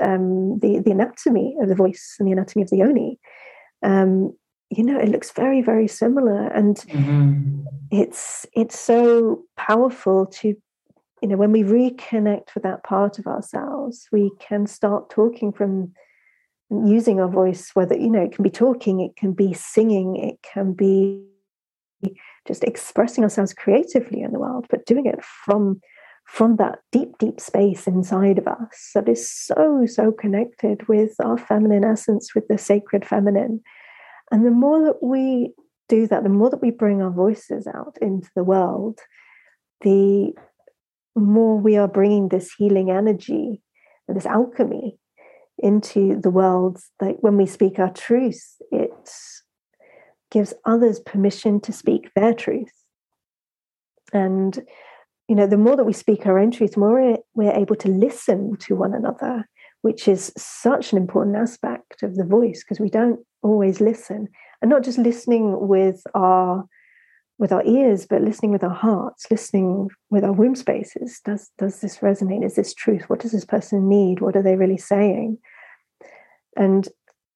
um, 0.00 0.58
the 0.60 0.80
the 0.80 0.90
anatomy 0.90 1.56
of 1.60 1.68
the 1.68 1.74
voice 1.74 2.16
and 2.18 2.28
the 2.28 2.32
anatomy 2.32 2.62
of 2.62 2.70
the 2.70 2.78
yoni 2.78 3.18
um, 3.82 4.34
you 4.70 4.84
know 4.84 4.98
it 4.98 5.08
looks 5.08 5.30
very 5.32 5.62
very 5.62 5.88
similar 5.88 6.46
and 6.48 6.76
mm-hmm. 6.76 7.62
it's 7.90 8.46
it's 8.54 8.78
so 8.78 9.42
powerful 9.56 10.26
to 10.26 10.54
you 11.22 11.28
know 11.28 11.36
when 11.36 11.52
we 11.52 11.62
reconnect 11.62 12.54
with 12.54 12.62
that 12.62 12.82
part 12.84 13.18
of 13.18 13.26
ourselves 13.26 14.06
we 14.12 14.30
can 14.38 14.66
start 14.66 15.10
talking 15.10 15.52
from 15.52 15.92
using 16.70 17.20
our 17.20 17.28
voice 17.28 17.70
whether 17.74 17.96
you 17.96 18.10
know 18.10 18.22
it 18.22 18.32
can 18.32 18.42
be 18.42 18.50
talking 18.50 19.00
it 19.00 19.16
can 19.16 19.32
be 19.32 19.52
singing 19.52 20.16
it 20.16 20.36
can 20.42 20.72
be 20.72 21.22
just 22.46 22.64
expressing 22.64 23.24
ourselves 23.24 23.52
creatively 23.52 24.22
in 24.22 24.32
the 24.32 24.38
world 24.38 24.66
but 24.70 24.86
doing 24.86 25.06
it 25.06 25.22
from 25.24 25.80
from 26.30 26.56
that 26.56 26.78
deep 26.92 27.18
deep 27.18 27.40
space 27.40 27.88
inside 27.88 28.38
of 28.38 28.46
us 28.46 28.92
that 28.94 29.08
is 29.08 29.30
so 29.30 29.84
so 29.84 30.12
connected 30.12 30.86
with 30.88 31.12
our 31.24 31.36
feminine 31.36 31.84
essence 31.84 32.36
with 32.36 32.46
the 32.46 32.56
sacred 32.56 33.04
feminine. 33.04 33.60
And 34.30 34.46
the 34.46 34.52
more 34.52 34.80
that 34.84 35.02
we 35.02 35.52
do 35.88 36.06
that 36.06 36.22
the 36.22 36.28
more 36.28 36.48
that 36.48 36.62
we 36.62 36.70
bring 36.70 37.02
our 37.02 37.10
voices 37.10 37.66
out 37.66 37.98
into 38.00 38.30
the 38.36 38.44
world 38.44 39.00
the 39.80 40.32
more 41.16 41.58
we 41.58 41.76
are 41.76 41.88
bringing 41.88 42.28
this 42.28 42.52
healing 42.56 42.92
energy 42.92 43.60
this 44.06 44.26
alchemy 44.26 44.99
into 45.62 46.20
the 46.20 46.30
world 46.30 46.80
like 47.00 47.16
when 47.20 47.36
we 47.36 47.46
speak 47.46 47.78
our 47.78 47.92
truth 47.92 48.56
it 48.70 49.10
gives 50.30 50.54
others 50.64 51.00
permission 51.00 51.60
to 51.60 51.72
speak 51.72 52.10
their 52.14 52.32
truth. 52.32 52.72
And 54.12 54.58
you 55.28 55.36
know 55.36 55.46
the 55.46 55.56
more 55.56 55.76
that 55.76 55.84
we 55.84 55.92
speak 55.92 56.26
our 56.26 56.38
own 56.38 56.50
truth 56.50 56.72
the 56.72 56.80
more 56.80 57.18
we're 57.34 57.52
able 57.52 57.76
to 57.76 57.88
listen 57.88 58.56
to 58.60 58.74
one 58.74 58.94
another 58.94 59.46
which 59.82 60.08
is 60.08 60.32
such 60.36 60.92
an 60.92 60.98
important 60.98 61.36
aspect 61.36 62.02
of 62.02 62.16
the 62.16 62.24
voice 62.24 62.62
because 62.62 62.80
we 62.80 62.90
don't 62.90 63.20
always 63.42 63.80
listen. 63.80 64.28
And 64.60 64.70
not 64.70 64.84
just 64.84 64.98
listening 64.98 65.68
with 65.68 66.02
our 66.14 66.66
with 67.40 67.52
our 67.52 67.64
ears, 67.64 68.04
but 68.04 68.20
listening 68.20 68.52
with 68.52 68.62
our 68.62 68.74
hearts, 68.74 69.26
listening 69.30 69.88
with 70.10 70.22
our 70.22 70.32
womb 70.32 70.54
spaces. 70.54 71.20
Does 71.24 71.50
does 71.58 71.80
this 71.80 71.96
resonate? 71.98 72.44
Is 72.44 72.54
this 72.54 72.74
truth? 72.74 73.08
What 73.08 73.20
does 73.20 73.32
this 73.32 73.46
person 73.46 73.88
need? 73.88 74.20
What 74.20 74.36
are 74.36 74.42
they 74.42 74.56
really 74.56 74.76
saying? 74.76 75.38
And 76.54 76.86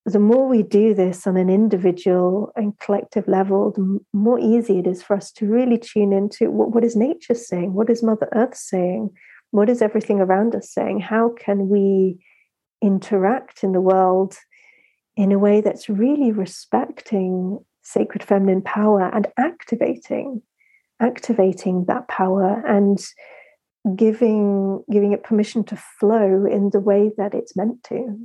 the 0.04 0.18
more 0.18 0.46
we 0.46 0.62
do 0.62 0.92
this 0.92 1.26
on 1.26 1.38
an 1.38 1.48
individual 1.48 2.52
and 2.54 2.78
collective 2.78 3.26
level, 3.26 3.72
the 3.72 3.98
more 4.12 4.38
easy 4.38 4.78
it 4.78 4.86
is 4.86 5.02
for 5.02 5.16
us 5.16 5.32
to 5.32 5.46
really 5.46 5.78
tune 5.78 6.12
into 6.12 6.50
what, 6.50 6.72
what 6.72 6.84
is 6.84 6.94
nature 6.94 7.34
saying? 7.34 7.72
What 7.72 7.88
is 7.88 8.02
Mother 8.02 8.28
Earth 8.34 8.56
saying? 8.56 9.08
What 9.52 9.70
is 9.70 9.80
everything 9.80 10.20
around 10.20 10.54
us 10.54 10.70
saying? 10.70 11.00
How 11.00 11.30
can 11.30 11.70
we 11.70 12.18
interact 12.82 13.64
in 13.64 13.72
the 13.72 13.80
world 13.80 14.36
in 15.16 15.32
a 15.32 15.38
way 15.38 15.62
that's 15.62 15.88
really 15.88 16.30
respecting 16.30 17.64
sacred 17.84 18.24
feminine 18.24 18.62
power 18.62 19.08
and 19.14 19.28
activating 19.38 20.42
activating 21.00 21.84
that 21.86 22.08
power 22.08 22.62
and 22.66 23.04
giving 23.96 24.82
giving 24.90 25.12
it 25.12 25.22
permission 25.22 25.64
to 25.64 25.76
flow 25.76 26.46
in 26.46 26.70
the 26.70 26.80
way 26.80 27.10
that 27.18 27.34
it's 27.34 27.56
meant 27.56 27.82
to. 27.84 28.18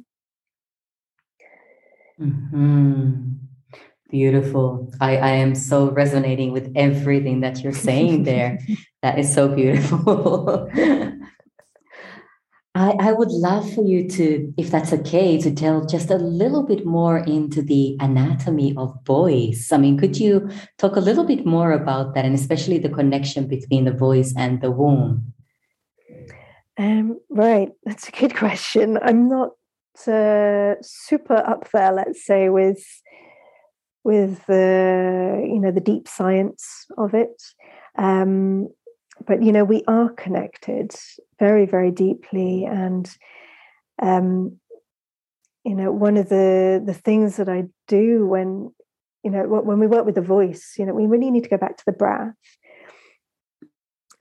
Mm-hmm. 2.19 3.33
beautiful. 4.09 4.91
I, 4.99 5.17
I 5.17 5.29
am 5.29 5.55
so 5.55 5.89
resonating 5.91 6.51
with 6.51 6.71
everything 6.75 7.41
that 7.41 7.63
you're 7.63 7.73
saying 7.73 8.23
there. 8.23 8.59
That 9.01 9.17
is 9.17 9.33
so 9.33 9.47
beautiful 9.47 10.69
I, 12.79 12.95
I 12.97 13.11
would 13.11 13.31
love 13.31 13.69
for 13.73 13.83
you 13.83 14.07
to, 14.11 14.53
if 14.55 14.71
that's 14.71 14.93
okay, 14.93 15.37
to 15.41 15.53
tell 15.53 15.85
just 15.85 16.09
a 16.09 16.15
little 16.15 16.63
bit 16.63 16.85
more 16.85 17.17
into 17.17 17.61
the 17.61 17.97
anatomy 17.99 18.73
of 18.77 18.97
voice. 19.05 19.73
I 19.73 19.77
mean, 19.77 19.97
could 19.97 20.17
you 20.17 20.49
talk 20.77 20.95
a 20.95 21.01
little 21.01 21.25
bit 21.25 21.45
more 21.45 21.73
about 21.73 22.15
that 22.15 22.23
and 22.23 22.33
especially 22.33 22.77
the 22.77 22.87
connection 22.87 23.49
between 23.49 23.83
the 23.83 23.91
voice 23.91 24.33
and 24.37 24.61
the 24.61 24.71
womb? 24.71 25.33
Um, 26.77 27.19
right, 27.29 27.67
that's 27.83 28.07
a 28.07 28.11
good 28.11 28.33
question. 28.33 28.97
I'm 29.01 29.27
not 29.27 29.49
uh, 30.07 30.75
super 30.81 31.35
up 31.35 31.69
there, 31.71 31.91
let's 31.91 32.25
say, 32.25 32.47
with 32.47 32.81
with 34.05 34.45
the 34.45 35.45
you 35.45 35.59
know 35.59 35.71
the 35.71 35.81
deep 35.81 36.07
science 36.07 36.85
of 36.97 37.13
it. 37.13 37.43
Um, 37.97 38.69
but 39.29 39.43
you 39.43 39.53
know 39.53 39.63
we 39.63 39.83
are 39.87 40.09
connected 40.09 40.91
very 41.37 41.65
very 41.65 41.91
deeply 41.91 42.65
and 42.65 43.15
um 44.01 44.57
you 45.63 45.75
know 45.75 45.91
one 45.91 46.17
of 46.17 46.27
the 46.27 46.81
the 46.85 46.93
things 46.93 47.37
that 47.37 47.47
i 47.47 47.63
do 47.87 48.25
when 48.25 48.73
you 49.23 49.31
know 49.31 49.43
when 49.43 49.79
we 49.79 49.87
work 49.87 50.05
with 50.05 50.15
the 50.15 50.21
voice 50.21 50.73
you 50.77 50.85
know 50.85 50.93
we 50.93 51.05
really 51.05 51.31
need 51.31 51.43
to 51.43 51.49
go 51.49 51.57
back 51.57 51.77
to 51.77 51.85
the 51.85 51.93
breath. 51.93 52.33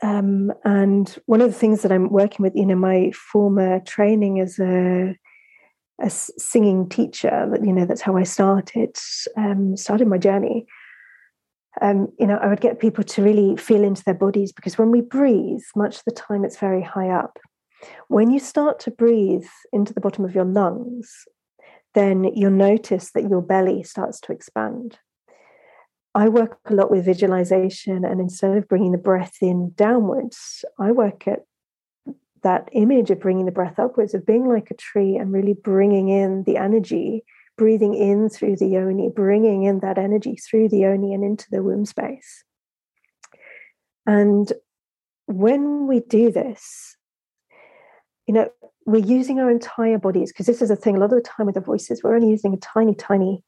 Um, 0.01 0.53
and 0.65 1.19
one 1.27 1.41
of 1.41 1.49
the 1.49 1.59
things 1.59 1.83
that 1.83 1.91
i'm 1.91 2.11
working 2.11 2.45
with 2.45 2.55
you 2.55 2.67
know 2.67 2.77
my 2.77 3.11
former 3.11 3.81
training 3.81 4.39
as 4.39 4.61
a 4.61 5.17
a 6.01 6.11
singing 6.11 6.89
teacher 6.89 7.49
that 7.51 7.65
you 7.65 7.73
know 7.73 7.85
that's 7.85 8.03
how 8.03 8.17
i 8.17 8.23
started 8.23 8.97
um, 9.37 9.77
started 9.77 10.07
my 10.07 10.19
journey 10.19 10.67
um, 11.81 12.09
you 12.19 12.27
know, 12.27 12.37
I 12.37 12.49
would 12.49 12.61
get 12.61 12.81
people 12.81 13.05
to 13.05 13.23
really 13.23 13.57
feel 13.57 13.85
into 13.85 14.05
their 14.05 14.15
bodies 14.15 14.53
because 14.53 14.79
when 14.79 14.91
we 14.91 15.01
breathe, 15.01 15.63
much 15.77 15.97
of 15.97 16.05
the 16.05 16.13
time 16.13 16.45
it's 16.45 16.59
very 16.59 16.83
high 16.83 17.11
up. 17.11 17.39
When 18.09 18.31
you 18.31 18.41
start 18.41 18.81
to 18.81 18.91
breathe 18.91 19.47
into 19.73 19.95
the 19.95 20.01
bottom 20.01 20.25
of 20.25 20.35
your 20.35 20.45
lungs, 20.45 21.27
then 21.95 22.25
you'll 22.35 22.51
notice 22.51 23.13
that 23.13 23.29
your 23.29 23.43
belly 23.43 23.83
starts 23.83 24.21
to 24.21 24.33
expand. 24.33 24.99
I 26.15 26.29
work 26.29 26.59
a 26.67 26.75
lot 26.75 26.91
with 26.91 27.05
visualization, 27.05 28.05
and 28.05 28.21
instead 28.21 28.57
of 28.57 28.69
bringing 28.69 28.93
the 28.93 28.99
breath 28.99 29.37
in 29.41 29.73
downwards, 29.77 30.65
I 30.79 30.91
work 30.91 31.29
at 31.29 31.41
that 32.43 32.69
image 32.73 33.11
of 33.11 33.21
bringing 33.21 33.47
the 33.47 33.53
breath 33.53 33.79
upwards, 33.79 34.15
of 34.15 34.27
being 34.27 34.49
like 34.49 34.71
a 34.71 34.75
tree 34.75 35.17
and 35.17 35.33
really 35.33 35.55
bringing 35.55 36.09
in 36.09 36.45
the 36.45 36.57
energy 36.57 37.25
breathing 37.59 37.93
in 37.93 38.31
through 38.31 38.57
the 38.57 38.67
yoni, 38.67 39.11
bringing 39.15 39.65
in 39.65 39.81
that 39.81 39.99
energy 39.99 40.37
through 40.37 40.71
the 40.71 40.79
yoni 40.79 41.13
and 41.13 41.23
into 41.23 41.47
the 41.51 41.63
womb 41.63 41.85
space. 41.85 42.45
And 44.07 44.51
when 45.27 45.87
we 45.87 46.01
do 46.01 46.33
this, 46.33 46.97
you 48.27 48.33
know, 48.33 48.49
we're 48.87 49.05
using 49.05 49.39
our 49.39 49.51
entire 49.51 49.99
bodies 49.99 50.33
because 50.33 50.47
this 50.47 50.63
is 50.63 50.71
a 50.71 50.77
thing. 50.77 50.97
A 50.97 51.01
lot 51.01 51.13
of 51.13 51.23
the 51.23 51.29
time 51.29 51.45
with 51.45 51.57
the 51.57 51.61
voices, 51.61 52.03
we're 52.03 52.15
only 52.15 52.31
using 52.31 52.55
a 52.55 52.59
tiny, 52.59 52.95
tiny 52.95 53.45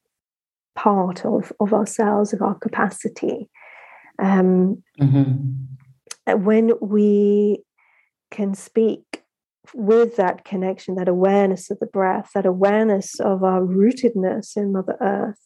part 0.74 1.24
of, 1.24 1.52
of 1.60 1.72
ourselves, 1.72 2.34
of 2.34 2.42
our 2.42 2.54
capacity. 2.54 3.48
Um, 4.18 4.82
mm-hmm. 5.00 6.42
When 6.44 6.72
we 6.82 7.64
can 8.30 8.54
speak 8.54 9.09
with 9.74 10.16
that 10.16 10.44
connection, 10.44 10.94
that 10.96 11.08
awareness 11.08 11.70
of 11.70 11.78
the 11.78 11.86
breath, 11.86 12.30
that 12.34 12.46
awareness 12.46 13.20
of 13.20 13.44
our 13.44 13.60
rootedness 13.60 14.56
in 14.56 14.72
Mother 14.72 14.96
Earth, 15.00 15.40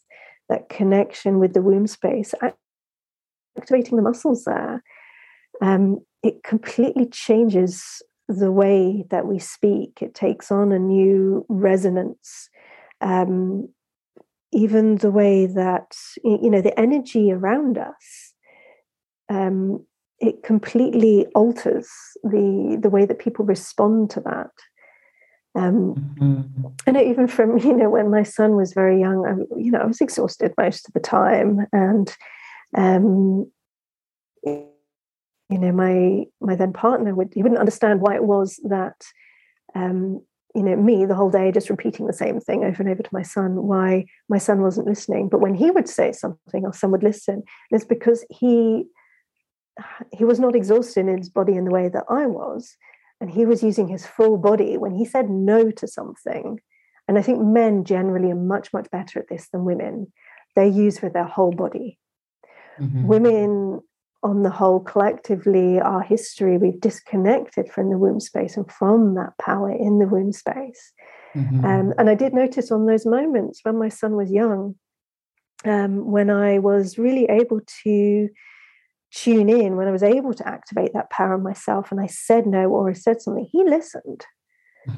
that 0.48 0.68
connection 0.68 1.38
with 1.38 1.54
the 1.54 1.62
womb 1.62 1.87
space, 1.87 2.34
activating 3.58 3.96
the 3.96 4.02
muscles 4.02 4.44
there, 4.44 4.82
um, 5.60 6.04
it 6.22 6.42
completely 6.42 7.06
changes 7.06 8.02
the 8.28 8.50
way 8.50 9.04
that 9.10 9.26
we 9.26 9.38
speak. 9.38 9.98
It 10.00 10.14
takes 10.14 10.50
on 10.50 10.72
a 10.72 10.78
new 10.78 11.44
resonance. 11.48 12.48
um, 13.00 13.68
even 14.52 14.96
the 14.96 15.10
way 15.10 15.46
that 15.46 15.94
you 16.22 16.48
know 16.48 16.60
the 16.60 16.78
energy 16.78 17.32
around 17.32 17.76
us 17.76 18.32
um, 19.28 19.84
it 20.20 20.42
completely 20.42 21.27
alters 21.35 21.88
the 22.22 22.79
the 22.81 22.90
way 22.90 23.05
that 23.05 23.18
people 23.18 23.44
respond 23.44 24.11
to 24.11 24.20
that 24.20 24.50
um, 25.57 25.94
mm-hmm. 26.18 26.66
I 26.87 26.90
know 26.90 27.03
even 27.03 27.29
from 27.29 27.59
you 27.59 27.77
know 27.77 27.90
when 27.90 28.11
my 28.11 28.22
son 28.22 28.57
was 28.57 28.72
very 28.72 29.00
young, 29.00 29.27
I, 29.27 29.57
you 29.59 29.70
know 29.70 29.81
I 29.81 29.87
was 29.87 30.00
exhausted 30.00 30.53
most 30.59 30.88
of 30.88 30.94
the 30.94 31.00
time, 31.00 31.66
and 31.72 32.14
um, 32.77 33.50
you 34.44 35.59
know 35.59 35.72
my 35.72 36.24
my 36.40 36.57
then 36.57 36.72
partner 36.72 37.14
would 37.14 37.33
he 37.35 37.42
wouldn't 37.42 37.61
understand 37.61 38.00
why 38.00 38.14
it 38.16 38.24
was 38.24 38.59
that 38.64 39.00
um, 39.74 40.20
you 40.55 40.62
know 40.62 40.77
me 40.77 41.05
the 41.05 41.14
whole 41.14 41.31
day 41.31 41.53
just 41.53 41.70
repeating 41.70 42.07
the 42.07 42.12
same 42.12 42.40
thing 42.40 42.64
over 42.64 42.83
and 42.83 42.90
over 42.90 43.03
to 43.03 43.11
my 43.12 43.22
son 43.22 43.64
why 43.64 44.05
my 44.29 44.38
son 44.38 44.61
wasn't 44.61 44.87
listening 44.87 45.29
but 45.29 45.40
when 45.40 45.55
he 45.55 45.70
would 45.70 45.88
say 45.88 46.12
something 46.12 46.64
or 46.64 46.72
son 46.72 46.90
would 46.92 47.03
listen 47.03 47.42
it's 47.70 47.85
because 47.85 48.24
he 48.31 48.85
he 50.14 50.24
was 50.24 50.40
not 50.40 50.57
exhausted 50.57 51.00
in 51.07 51.18
his 51.18 51.29
body 51.29 51.55
in 51.55 51.64
the 51.64 51.70
way 51.70 51.88
that 51.88 52.05
i 52.09 52.27
was 52.27 52.77
and 53.20 53.31
he 53.31 53.46
was 53.46 53.62
using 53.62 53.88
his 53.88 54.07
full 54.07 54.37
body 54.37 54.77
when 54.77 54.94
he 54.94 55.05
said 55.05 55.31
no 55.31 55.70
to 55.70 55.87
something 55.87 56.61
and 57.09 57.18
i 57.18 57.22
think 57.22 57.40
men 57.40 57.85
generally 57.85 58.31
are 58.31 58.37
much 58.37 58.72
much 58.72 58.90
better 58.90 59.18
at 59.18 59.29
this 59.29 59.48
than 59.50 59.64
women 59.64 60.12
they 60.57 60.68
use 60.68 61.00
with 61.03 61.12
their 61.12 61.27
whole 61.27 61.53
body 61.53 61.98
mm-hmm. 62.81 63.07
women 63.07 63.81
on 64.24 64.42
the 64.42 64.50
whole, 64.50 64.81
collectively, 64.81 65.79
our 65.79 66.00
history, 66.00 66.57
we've 66.57 66.81
disconnected 66.81 67.70
from 67.70 67.90
the 67.90 67.98
womb 67.98 68.18
space 68.18 68.57
and 68.57 68.70
from 68.72 69.14
that 69.14 69.37
power 69.38 69.70
in 69.70 69.98
the 69.98 70.07
womb 70.07 70.33
space. 70.33 70.92
Mm-hmm. 71.37 71.64
Um, 71.64 71.94
and 71.98 72.09
I 72.09 72.14
did 72.14 72.33
notice 72.33 72.72
on 72.72 72.87
those 72.87 73.05
moments 73.05 73.61
when 73.62 73.79
my 73.79 73.90
son 73.90 74.16
was 74.16 74.31
young, 74.31 74.77
um, 75.66 76.11
when 76.11 76.31
I 76.31 76.59
was 76.59 76.96
really 76.96 77.27
able 77.27 77.61
to 77.85 78.29
tune 79.14 79.48
in, 79.48 79.77
when 79.77 79.87
I 79.87 79.92
was 79.92 80.03
able 80.03 80.35
to 80.35 80.48
activate 80.48 80.92
that 80.94 81.11
power 81.11 81.37
in 81.37 81.42
myself, 81.42 81.90
and 81.90 82.00
I 82.00 82.07
said 82.07 82.46
no 82.46 82.68
or 82.68 82.90
I 82.90 82.94
said 82.94 83.22
something, 83.22 83.48
he 83.50 83.64
listened. 83.64 84.27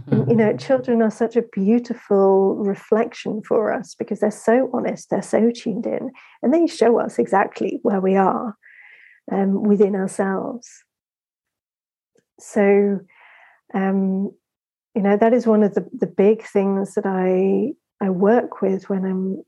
And, 0.06 0.28
you 0.28 0.36
know, 0.36 0.56
children 0.56 1.02
are 1.02 1.10
such 1.10 1.36
a 1.36 1.42
beautiful 1.42 2.56
reflection 2.56 3.42
for 3.42 3.72
us 3.72 3.94
because 3.94 4.20
they're 4.20 4.30
so 4.30 4.70
honest, 4.72 5.10
they're 5.10 5.22
so 5.22 5.50
tuned 5.50 5.86
in, 5.86 6.10
and 6.42 6.52
they 6.52 6.66
show 6.66 6.98
us 6.98 7.18
exactly 7.18 7.78
where 7.82 8.00
we 8.00 8.16
are 8.16 8.56
um, 9.30 9.62
within 9.62 9.94
ourselves. 9.94 10.68
So, 12.40 13.00
um, 13.74 14.32
you 14.94 15.02
know, 15.02 15.16
that 15.16 15.34
is 15.34 15.46
one 15.46 15.62
of 15.62 15.74
the, 15.74 15.86
the 15.92 16.06
big 16.06 16.42
things 16.42 16.94
that 16.94 17.06
I 17.06 17.74
I 18.04 18.10
work 18.10 18.60
with 18.60 18.90
when 18.90 19.04
I'm 19.04 19.42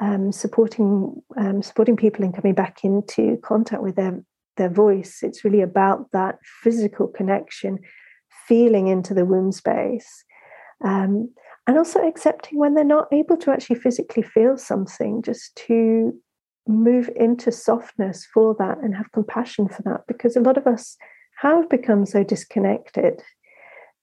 um, 0.00 0.32
supporting 0.32 1.22
um, 1.36 1.62
supporting 1.62 1.96
people 1.96 2.24
and 2.24 2.34
coming 2.34 2.54
back 2.54 2.84
into 2.84 3.38
contact 3.42 3.82
with 3.82 3.96
their 3.96 4.24
their 4.56 4.70
voice. 4.70 5.20
It's 5.22 5.44
really 5.44 5.62
about 5.62 6.10
that 6.12 6.38
physical 6.62 7.06
connection, 7.06 7.78
feeling 8.46 8.88
into 8.88 9.14
the 9.14 9.24
womb 9.24 9.52
space, 9.52 10.24
um, 10.84 11.32
and 11.66 11.78
also 11.78 12.06
accepting 12.06 12.58
when 12.58 12.74
they're 12.74 12.84
not 12.84 13.08
able 13.12 13.36
to 13.38 13.50
actually 13.50 13.76
physically 13.76 14.22
feel 14.22 14.56
something, 14.56 15.22
just 15.22 15.54
to 15.66 16.12
move 16.66 17.10
into 17.16 17.50
softness 17.50 18.26
for 18.32 18.54
that 18.58 18.78
and 18.78 18.94
have 18.94 19.10
compassion 19.12 19.68
for 19.68 19.82
that 19.82 20.00
because 20.06 20.36
a 20.36 20.40
lot 20.40 20.56
of 20.56 20.66
us 20.66 20.96
have 21.40 21.68
become 21.68 22.06
so 22.06 22.22
disconnected 22.22 23.20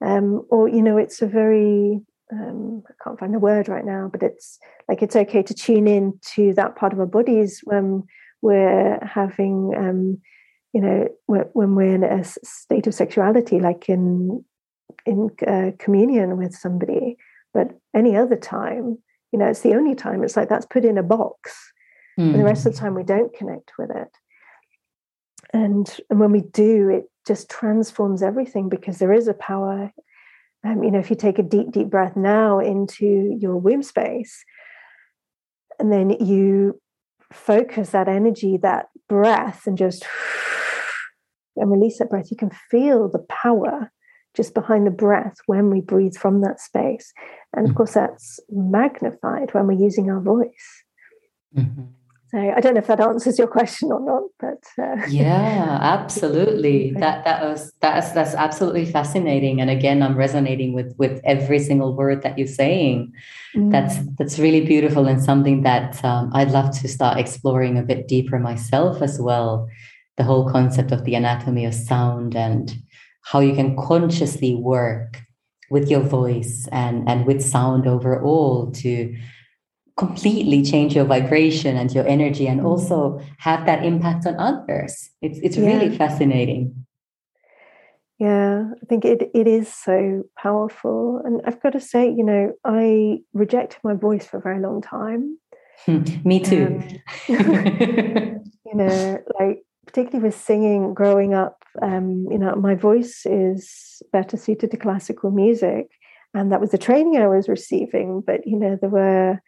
um, 0.03 0.45
or 0.49 0.67
you 0.67 0.81
know 0.81 0.97
it's 0.97 1.21
a 1.21 1.27
very 1.27 2.01
um, 2.31 2.83
i 2.89 2.93
can't 3.03 3.19
find 3.19 3.33
the 3.33 3.39
word 3.39 3.67
right 3.67 3.85
now 3.85 4.09
but 4.11 4.23
it's 4.23 4.59
like 4.87 5.01
it's 5.01 5.15
okay 5.15 5.43
to 5.43 5.53
tune 5.53 5.87
in 5.87 6.19
to 6.21 6.53
that 6.53 6.75
part 6.75 6.93
of 6.93 6.99
our 6.99 7.05
bodies 7.05 7.61
when 7.63 8.03
we're 8.41 8.99
having 9.03 9.73
um, 9.77 10.17
you 10.73 10.81
know 10.81 11.07
when 11.25 11.75
we're 11.75 11.95
in 11.95 12.03
a 12.03 12.23
state 12.23 12.87
of 12.87 12.93
sexuality 12.93 13.59
like 13.59 13.89
in 13.89 14.43
in 15.05 15.29
uh, 15.47 15.71
communion 15.79 16.37
with 16.37 16.53
somebody 16.53 17.17
but 17.53 17.71
any 17.95 18.15
other 18.15 18.35
time 18.35 18.97
you 19.31 19.39
know 19.39 19.47
it's 19.47 19.61
the 19.61 19.73
only 19.73 19.95
time 19.95 20.23
it's 20.23 20.37
like 20.37 20.49
that's 20.49 20.65
put 20.65 20.85
in 20.85 20.97
a 20.97 21.03
box 21.03 21.71
Mm. 22.19 22.31
And 22.31 22.39
the 22.39 22.43
rest 22.43 22.65
of 22.65 22.73
the 22.73 22.79
time, 22.79 22.95
we 22.95 23.03
don't 23.03 23.33
connect 23.33 23.71
with 23.77 23.91
it. 23.91 24.11
And, 25.53 25.89
and 26.09 26.19
when 26.19 26.31
we 26.31 26.41
do, 26.41 26.89
it 26.89 27.05
just 27.25 27.49
transforms 27.49 28.21
everything 28.21 28.67
because 28.67 28.97
there 28.97 29.13
is 29.13 29.27
a 29.27 29.33
power. 29.33 29.91
Um, 30.63 30.83
you 30.83 30.91
know, 30.91 30.99
if 30.99 31.09
you 31.09 31.15
take 31.15 31.39
a 31.39 31.43
deep, 31.43 31.71
deep 31.71 31.89
breath 31.89 32.15
now 32.15 32.59
into 32.59 33.37
your 33.39 33.57
womb 33.57 33.83
space, 33.83 34.43
and 35.79 35.91
then 35.91 36.09
you 36.09 36.79
focus 37.31 37.91
that 37.91 38.07
energy, 38.07 38.57
that 38.57 38.87
breath, 39.07 39.65
and 39.65 39.77
just 39.77 40.05
and 41.55 41.71
release 41.71 41.99
that 41.99 42.09
breath, 42.09 42.31
you 42.31 42.37
can 42.37 42.51
feel 42.69 43.09
the 43.09 43.25
power 43.29 43.91
just 44.35 44.53
behind 44.53 44.85
the 44.85 44.91
breath 44.91 45.37
when 45.47 45.69
we 45.69 45.81
breathe 45.81 46.15
from 46.15 46.41
that 46.41 46.59
space. 46.59 47.13
And 47.55 47.67
of 47.67 47.73
mm. 47.73 47.77
course, 47.77 47.93
that's 47.93 48.39
magnified 48.49 49.53
when 49.53 49.67
we're 49.67 49.79
using 49.79 50.09
our 50.09 50.21
voice. 50.21 50.83
Mm-hmm. 51.55 51.83
So 52.31 52.37
I 52.37 52.59
don't 52.59 52.75
know 52.75 52.79
if 52.79 52.87
that 52.87 52.99
answers 52.99 53.39
your 53.39 53.47
question 53.47 53.91
or 53.91 53.99
not, 53.99 54.23
but 54.39 54.63
uh, 54.77 55.03
yeah, 55.07 55.79
absolutely. 55.81 56.91
that 56.91 57.25
that 57.25 57.41
was 57.43 57.73
that's 57.81 58.11
that's 58.11 58.35
absolutely 58.35 58.85
fascinating. 58.85 59.59
And 59.59 59.69
again, 59.71 60.03
I'm 60.03 60.15
resonating 60.15 60.73
with 60.73 60.93
with 60.99 61.21
every 61.23 61.57
single 61.57 61.95
word 61.95 62.21
that 62.21 62.37
you're 62.37 62.47
saying. 62.47 63.11
Mm. 63.55 63.71
That's 63.71 63.95
that's 64.19 64.37
really 64.37 64.63
beautiful 64.63 65.07
and 65.07 65.23
something 65.23 65.63
that 65.63 66.05
um, 66.05 66.29
I'd 66.35 66.51
love 66.51 66.69
to 66.81 66.87
start 66.87 67.17
exploring 67.17 67.79
a 67.79 67.83
bit 67.83 68.07
deeper 68.07 68.37
myself 68.37 69.01
as 69.01 69.19
well. 69.19 69.67
The 70.17 70.23
whole 70.23 70.47
concept 70.51 70.91
of 70.91 71.05
the 71.05 71.15
anatomy 71.15 71.65
of 71.65 71.73
sound 71.73 72.35
and 72.35 72.75
how 73.23 73.39
you 73.39 73.55
can 73.55 73.75
consciously 73.75 74.53
work 74.53 75.23
with 75.71 75.89
your 75.89 76.01
voice 76.01 76.67
and 76.71 77.09
and 77.09 77.25
with 77.25 77.41
sound 77.41 77.87
overall 77.87 78.71
to 78.71 79.15
completely 79.99 80.63
change 80.63 80.95
your 80.95 81.03
vibration 81.03 81.75
and 81.75 81.93
your 81.93 82.07
energy 82.07 82.47
and 82.47 82.61
also 82.61 83.21
have 83.37 83.65
that 83.65 83.83
impact 83.83 84.25
on 84.25 84.35
others. 84.39 85.09
It's 85.21 85.39
it's 85.43 85.57
yeah. 85.57 85.67
really 85.67 85.95
fascinating. 85.95 86.85
Yeah 88.17 88.71
i 88.81 88.85
think 88.89 89.05
it 89.05 89.29
it 89.33 89.47
is 89.47 89.67
so 89.67 90.23
powerful. 90.37 91.21
And 91.25 91.41
i've 91.45 91.61
got 91.61 91.73
to 91.73 91.81
say 91.81 92.03
you 92.19 92.23
know 92.23 92.53
i 92.63 93.19
rejected 93.33 93.79
my 93.83 93.93
voice 93.93 94.25
for 94.25 94.37
a 94.37 94.41
very 94.41 94.61
long 94.61 94.81
time. 94.81 95.37
Me 96.23 96.39
too. 96.39 96.81
Um, 97.29 98.41
you 98.67 98.75
know 98.81 99.19
like 99.39 99.63
particularly 99.85 100.23
with 100.23 100.39
singing 100.39 100.93
growing 100.93 101.33
up 101.33 101.57
um, 101.81 102.25
you 102.31 102.37
know 102.37 102.55
my 102.55 102.75
voice 102.75 103.25
is 103.25 104.01
better 104.13 104.37
suited 104.37 104.71
to 104.71 104.77
classical 104.77 105.31
music. 105.31 105.87
And 106.35 106.51
that 106.51 106.61
was 106.61 106.71
the 106.71 106.77
training 106.87 107.17
i 107.17 107.27
was 107.27 107.49
receiving 107.49 108.21
but 108.29 108.39
you 108.45 108.57
know 108.61 108.77
there 108.79 108.95
were 109.01 109.41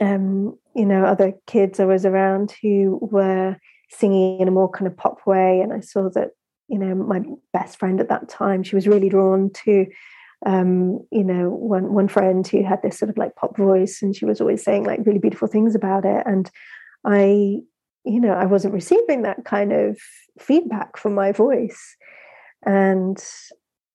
um, 0.00 0.58
you 0.74 0.86
know, 0.86 1.04
other 1.04 1.32
kids 1.46 1.80
I 1.80 1.84
was 1.84 2.04
around 2.04 2.54
who 2.62 2.98
were 3.00 3.56
singing 3.90 4.40
in 4.40 4.48
a 4.48 4.52
more 4.52 4.70
kind 4.70 4.86
of 4.86 4.96
pop 4.96 5.26
way. 5.26 5.60
And 5.60 5.72
I 5.72 5.80
saw 5.80 6.08
that, 6.10 6.30
you 6.68 6.78
know, 6.78 6.94
my 6.94 7.22
best 7.52 7.78
friend 7.78 8.00
at 8.00 8.08
that 8.08 8.28
time, 8.28 8.62
she 8.62 8.74
was 8.74 8.88
really 8.88 9.08
drawn 9.08 9.50
to, 9.64 9.86
um, 10.46 11.00
you 11.10 11.24
know, 11.24 11.50
one 11.50 11.92
one 11.94 12.08
friend 12.08 12.46
who 12.46 12.64
had 12.64 12.82
this 12.82 12.98
sort 12.98 13.10
of 13.10 13.16
like 13.16 13.36
pop 13.36 13.56
voice, 13.56 14.02
and 14.02 14.14
she 14.16 14.24
was 14.24 14.40
always 14.40 14.62
saying 14.62 14.84
like 14.84 15.00
really 15.04 15.18
beautiful 15.18 15.48
things 15.48 15.74
about 15.74 16.04
it. 16.04 16.22
And 16.26 16.50
I, 17.04 17.60
you 18.04 18.20
know, 18.20 18.32
I 18.32 18.46
wasn't 18.46 18.74
receiving 18.74 19.22
that 19.22 19.44
kind 19.44 19.72
of 19.72 19.98
feedback 20.38 20.96
from 20.96 21.14
my 21.14 21.32
voice. 21.32 21.96
And 22.66 23.22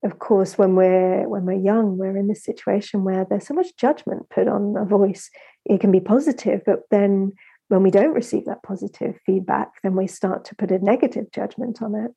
of 0.04 0.20
course 0.20 0.58
when 0.58 0.76
we're 0.76 1.28
when 1.28 1.46
we're 1.46 1.54
young 1.54 1.98
we're 1.98 2.18
in 2.18 2.28
this 2.28 2.44
situation 2.44 3.04
where 3.04 3.26
there's 3.30 3.48
so 3.48 3.54
much 3.54 3.76
judgment 3.78 4.30
put 4.30 4.48
on 4.48 4.76
a 4.78 4.86
voice 4.86 5.30
it 5.66 5.82
can 5.82 5.92
be 5.92 6.00
positive 6.00 6.62
but 6.66 6.82
then 6.92 7.32
when 7.68 7.84
we 7.84 7.92
don't 7.92 8.14
receive 8.14 8.46
that 8.46 8.64
positive 8.64 9.16
feedback 9.26 9.70
then 9.84 9.96
we 9.96 10.08
start 10.08 10.46
to 10.46 10.56
put 10.56 10.72
a 10.72 10.80
negative 10.80 11.32
judgment 11.32 11.82
on 11.82 11.96
it. 11.96 12.12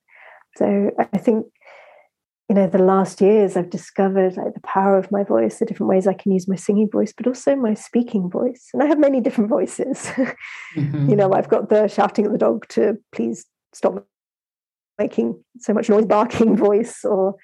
So 0.57 0.90
i 0.99 1.18
think 1.18 1.47
you 2.49 2.57
know 2.57 2.66
the 2.66 2.79
last 2.79 3.21
years 3.21 3.57
i've 3.57 3.71
discovered 3.71 4.37
like 4.37 4.53
the 4.55 4.61
power 4.61 4.99
of 4.99 5.11
my 5.11 5.25
voice 5.25 5.59
the 5.59 5.64
different 5.64 5.88
ways 5.88 6.07
i 6.07 6.12
can 6.12 6.33
use 6.33 6.47
my 6.47 6.57
singing 6.57 6.90
voice 6.90 7.12
but 7.16 7.27
also 7.27 7.57
my 7.57 7.75
speaking 7.75 8.31
voice. 8.31 8.68
And 8.73 8.83
i 8.83 8.87
have 8.87 8.99
many 8.99 9.21
different 9.21 9.51
voices. 9.51 10.11
Mm-hmm. 10.77 11.11
you 11.11 11.16
know 11.16 11.35
i've 11.35 11.51
got 11.51 11.68
the 11.68 11.87
shouting 11.87 12.25
at 12.25 12.33
the 12.33 12.38
dog 12.38 12.66
to 12.71 12.97
please 13.12 13.45
stop 13.75 14.07
making 14.99 15.42
so 15.59 15.75
much 15.75 15.90
noise 15.90 16.07
barking 16.07 16.57
voice 16.68 17.05
or 17.05 17.37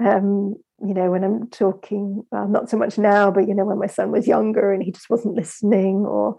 um, 0.00 0.56
you 0.84 0.94
know, 0.94 1.10
when 1.10 1.24
I'm 1.24 1.48
talking, 1.48 2.24
well, 2.30 2.48
not 2.48 2.68
so 2.68 2.76
much 2.76 2.98
now, 2.98 3.30
but 3.30 3.48
you 3.48 3.54
know, 3.54 3.64
when 3.64 3.78
my 3.78 3.86
son 3.86 4.10
was 4.12 4.26
younger 4.26 4.72
and 4.72 4.82
he 4.82 4.92
just 4.92 5.08
wasn't 5.08 5.34
listening, 5.36 6.04
or 6.06 6.36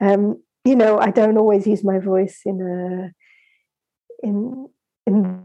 um, 0.00 0.40
you 0.64 0.76
know, 0.76 0.98
I 0.98 1.10
don't 1.10 1.38
always 1.38 1.66
use 1.66 1.84
my 1.84 1.98
voice 1.98 2.40
in 2.44 2.60
a 2.60 4.26
in 4.26 4.68
in 5.06 5.42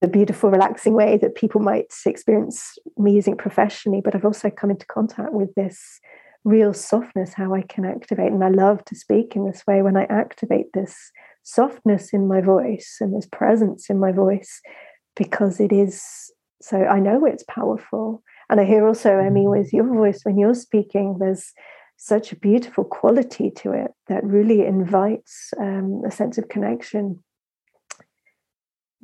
the 0.00 0.08
beautiful, 0.08 0.50
relaxing 0.50 0.92
way 0.92 1.16
that 1.16 1.34
people 1.34 1.62
might 1.62 1.86
experience 2.04 2.76
me 2.98 3.14
using 3.14 3.36
professionally. 3.36 4.02
But 4.04 4.14
I've 4.14 4.26
also 4.26 4.50
come 4.50 4.70
into 4.70 4.86
contact 4.86 5.32
with 5.32 5.54
this 5.54 6.00
real 6.44 6.74
softness, 6.74 7.32
how 7.32 7.54
I 7.54 7.62
can 7.62 7.86
activate. 7.86 8.30
And 8.30 8.44
I 8.44 8.50
love 8.50 8.84
to 8.84 8.94
speak 8.94 9.34
in 9.34 9.46
this 9.46 9.66
way 9.66 9.80
when 9.80 9.96
I 9.96 10.04
activate 10.04 10.66
this 10.74 11.10
softness 11.42 12.12
in 12.12 12.28
my 12.28 12.42
voice 12.42 12.98
and 13.00 13.16
this 13.16 13.26
presence 13.26 13.88
in 13.88 13.98
my 13.98 14.12
voice, 14.12 14.60
because 15.16 15.58
it 15.58 15.72
is 15.72 16.30
so 16.64 16.78
I 16.78 16.98
know 16.98 17.26
it's 17.26 17.44
powerful. 17.44 18.22
And 18.48 18.58
I 18.58 18.64
hear 18.64 18.86
also, 18.86 19.18
Emmy, 19.18 19.46
with 19.46 19.70
your 19.74 19.86
voice 19.86 20.20
when 20.22 20.38
you're 20.38 20.54
speaking, 20.54 21.18
there's 21.20 21.52
such 21.98 22.32
a 22.32 22.36
beautiful 22.36 22.84
quality 22.84 23.50
to 23.50 23.72
it 23.72 23.90
that 24.08 24.24
really 24.24 24.64
invites 24.64 25.52
um, 25.60 26.02
a 26.06 26.10
sense 26.10 26.38
of 26.38 26.48
connection. 26.48 27.22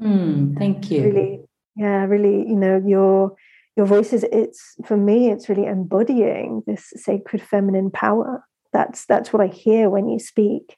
Mm, 0.01 0.57
thank 0.57 0.91
you. 0.91 1.05
Really, 1.05 1.41
yeah, 1.77 2.05
really, 2.07 2.49
you 2.49 2.57
know, 2.57 2.83
your 2.87 3.37
your 3.77 3.85
voice 3.85 4.15
is 4.15 4.25
it's 4.33 4.75
for 4.87 4.97
me, 4.97 5.31
it's 5.31 5.51
really 5.51 5.67
embodying 5.67 6.63
this 6.67 6.93
sacred 6.97 7.43
feminine 7.43 7.91
power. 7.91 8.43
That's 8.73 9.05
that's 9.05 9.35
what 9.35 9.43
I 9.43 9.49
hear 9.49 9.91
when 9.91 10.09
you 10.09 10.19
speak. 10.19 10.77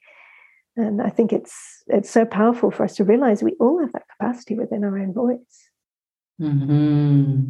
And 0.75 1.01
I 1.01 1.09
think 1.09 1.31
it's 1.31 1.83
it's 1.87 2.09
so 2.09 2.25
powerful 2.25 2.71
for 2.71 2.83
us 2.83 2.95
to 2.97 3.05
realize 3.05 3.41
we 3.41 3.55
all 3.61 3.79
have 3.79 3.93
that 3.93 4.09
capacity 4.19 4.55
within 4.55 4.83
our 4.83 4.99
own 4.99 5.13
voice. 5.13 5.69
Mm-hmm. 6.41 7.41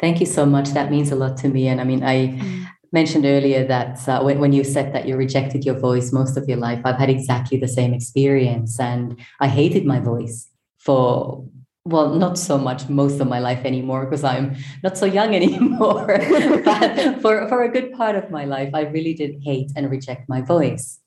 Thank 0.00 0.20
you 0.20 0.26
so 0.26 0.46
much. 0.46 0.70
That 0.70 0.90
means 0.90 1.10
a 1.12 1.16
lot 1.16 1.36
to 1.38 1.48
me. 1.48 1.68
And 1.68 1.80
I 1.80 1.84
mean, 1.84 2.02
I 2.02 2.28
mm. 2.28 2.66
mentioned 2.92 3.24
earlier 3.26 3.66
that 3.66 4.08
uh, 4.08 4.22
when, 4.22 4.38
when 4.40 4.52
you 4.52 4.64
said 4.64 4.92
that 4.94 5.06
you 5.06 5.16
rejected 5.16 5.64
your 5.64 5.78
voice 5.78 6.12
most 6.12 6.36
of 6.36 6.48
your 6.48 6.58
life, 6.58 6.80
I've 6.84 6.98
had 6.98 7.10
exactly 7.10 7.58
the 7.58 7.68
same 7.68 7.92
experience. 7.92 8.80
And 8.80 9.20
I 9.40 9.48
hated 9.48 9.84
my 9.84 10.00
voice 10.00 10.48
for, 10.78 11.44
well, 11.84 12.14
not 12.14 12.38
so 12.38 12.56
much 12.56 12.88
most 12.88 13.20
of 13.20 13.28
my 13.28 13.40
life 13.40 13.64
anymore 13.64 14.06
because 14.06 14.24
I'm 14.24 14.56
not 14.82 14.96
so 14.96 15.06
young 15.06 15.34
anymore. 15.42 16.06
but 16.64 17.20
for, 17.20 17.46
for 17.48 17.62
a 17.62 17.70
good 17.70 17.92
part 17.92 18.16
of 18.16 18.30
my 18.30 18.46
life, 18.46 18.70
I 18.74 18.82
really 18.82 19.14
did 19.14 19.42
hate 19.42 19.70
and 19.76 19.90
reject 19.90 20.28
my 20.28 20.40
voice. 20.40 20.98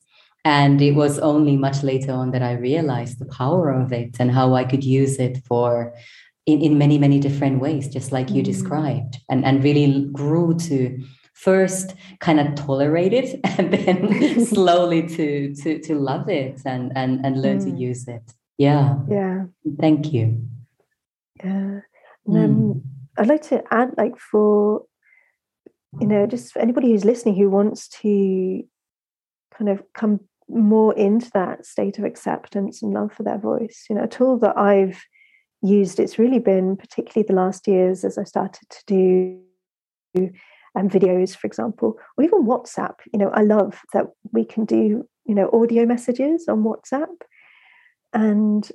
And 0.44 0.80
it 0.80 0.92
was 0.92 1.18
only 1.18 1.56
much 1.56 1.82
later 1.82 2.12
on 2.12 2.30
that 2.30 2.42
I 2.42 2.52
realized 2.52 3.18
the 3.18 3.26
power 3.26 3.70
of 3.70 3.92
it 3.92 4.16
and 4.18 4.30
how 4.30 4.54
I 4.54 4.64
could 4.64 4.84
use 4.84 5.18
it 5.18 5.44
for 5.44 5.92
in, 6.48 6.62
in 6.62 6.78
many, 6.78 6.98
many 6.98 7.20
different 7.20 7.60
ways, 7.60 7.88
just 7.88 8.10
like 8.10 8.30
you 8.30 8.42
mm. 8.42 8.46
described, 8.46 9.18
and, 9.28 9.44
and 9.44 9.62
really 9.62 10.08
grew 10.12 10.56
to 10.60 10.98
first 11.34 11.94
kind 12.18 12.40
of 12.40 12.54
tolerate 12.56 13.12
it 13.12 13.38
and 13.58 13.72
then 13.72 14.44
slowly 14.54 15.06
to 15.06 15.54
to 15.54 15.78
to 15.78 15.94
love 15.94 16.28
it 16.28 16.60
and 16.64 16.90
and 16.96 17.24
and 17.24 17.40
learn 17.40 17.58
mm. 17.58 17.64
to 17.64 17.70
use 17.78 18.08
it 18.08 18.32
yeah 18.56 18.96
yeah 19.08 19.44
thank 19.78 20.12
you 20.12 20.44
yeah 21.36 21.78
and, 22.26 22.36
um, 22.36 22.56
mm. 22.56 22.82
i'd 23.18 23.28
like 23.28 23.42
to 23.42 23.62
add 23.70 23.90
like 23.96 24.18
for 24.18 24.82
you 26.00 26.08
know 26.08 26.26
just 26.26 26.52
for 26.52 26.58
anybody 26.58 26.90
who's 26.90 27.04
listening 27.04 27.36
who 27.36 27.48
wants 27.48 27.86
to 27.86 28.64
kind 29.56 29.68
of 29.68 29.80
come 29.94 30.18
more 30.48 30.92
into 30.94 31.30
that 31.34 31.64
state 31.64 31.98
of 31.98 32.04
acceptance 32.04 32.82
and 32.82 32.92
love 32.92 33.12
for 33.12 33.22
their 33.22 33.38
voice 33.38 33.84
you 33.88 33.94
know 33.94 34.02
a 34.02 34.08
tool 34.08 34.40
that 34.40 34.58
i've 34.58 35.00
used. 35.62 36.00
It's 36.00 36.18
really 36.18 36.38
been 36.38 36.76
particularly 36.76 37.26
the 37.26 37.34
last 37.34 37.66
years 37.66 38.04
as 38.04 38.18
i 38.18 38.24
started 38.24 38.68
to 38.70 38.84
do 38.86 40.30
um, 40.74 40.88
videos 40.88 41.36
for 41.36 41.46
example 41.46 41.98
or 42.16 42.24
even 42.24 42.44
whatsapp. 42.44 42.94
You 43.12 43.18
know 43.18 43.30
i 43.30 43.42
love 43.42 43.80
that 43.92 44.06
we 44.32 44.44
can 44.44 44.64
do 44.64 45.06
you 45.24 45.34
know 45.34 45.50
audio 45.52 45.86
messages 45.86 46.46
on 46.48 46.64
whatsapp. 46.64 47.06
And 48.12 48.70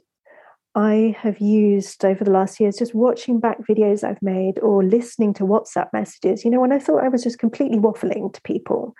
i 0.75 1.15
have 1.19 1.39
used 1.39 2.03
over 2.03 2.23
the 2.23 2.31
last 2.31 2.59
years 2.59 2.77
just 2.77 2.95
watching 2.95 3.39
back 3.39 3.57
videos 3.69 4.03
i've 4.03 4.21
made 4.21 4.57
or 4.59 4.83
listening 4.83 5.33
to 5.35 5.43
whatsapp 5.43 5.87
messages. 5.93 6.43
You 6.43 6.51
know 6.51 6.59
when 6.59 6.73
i 6.73 6.79
thought 6.79 7.03
i 7.03 7.09
was 7.09 7.23
just 7.23 7.39
completely 7.39 7.77
waffling 7.77 8.33
to 8.33 8.41
people 8.41 8.95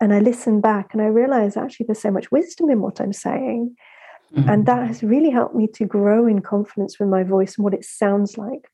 and 0.00 0.14
i 0.14 0.18
listened 0.18 0.62
back 0.62 0.92
and 0.92 1.02
i 1.02 1.06
realized 1.06 1.56
actually 1.56 1.86
there's 1.86 2.00
so 2.00 2.10
much 2.10 2.30
wisdom 2.30 2.70
in 2.70 2.80
what 2.80 3.00
i'm 3.00 3.12
saying 3.12 3.74
Mm-hmm. 4.36 4.48
And 4.48 4.66
that 4.66 4.86
has 4.86 5.02
really 5.02 5.30
helped 5.30 5.54
me 5.54 5.66
to 5.74 5.84
grow 5.84 6.26
in 6.26 6.40
confidence 6.40 6.98
with 6.98 7.08
my 7.08 7.24
voice 7.24 7.56
and 7.56 7.64
what 7.64 7.74
it 7.74 7.84
sounds 7.84 8.38
like. 8.38 8.70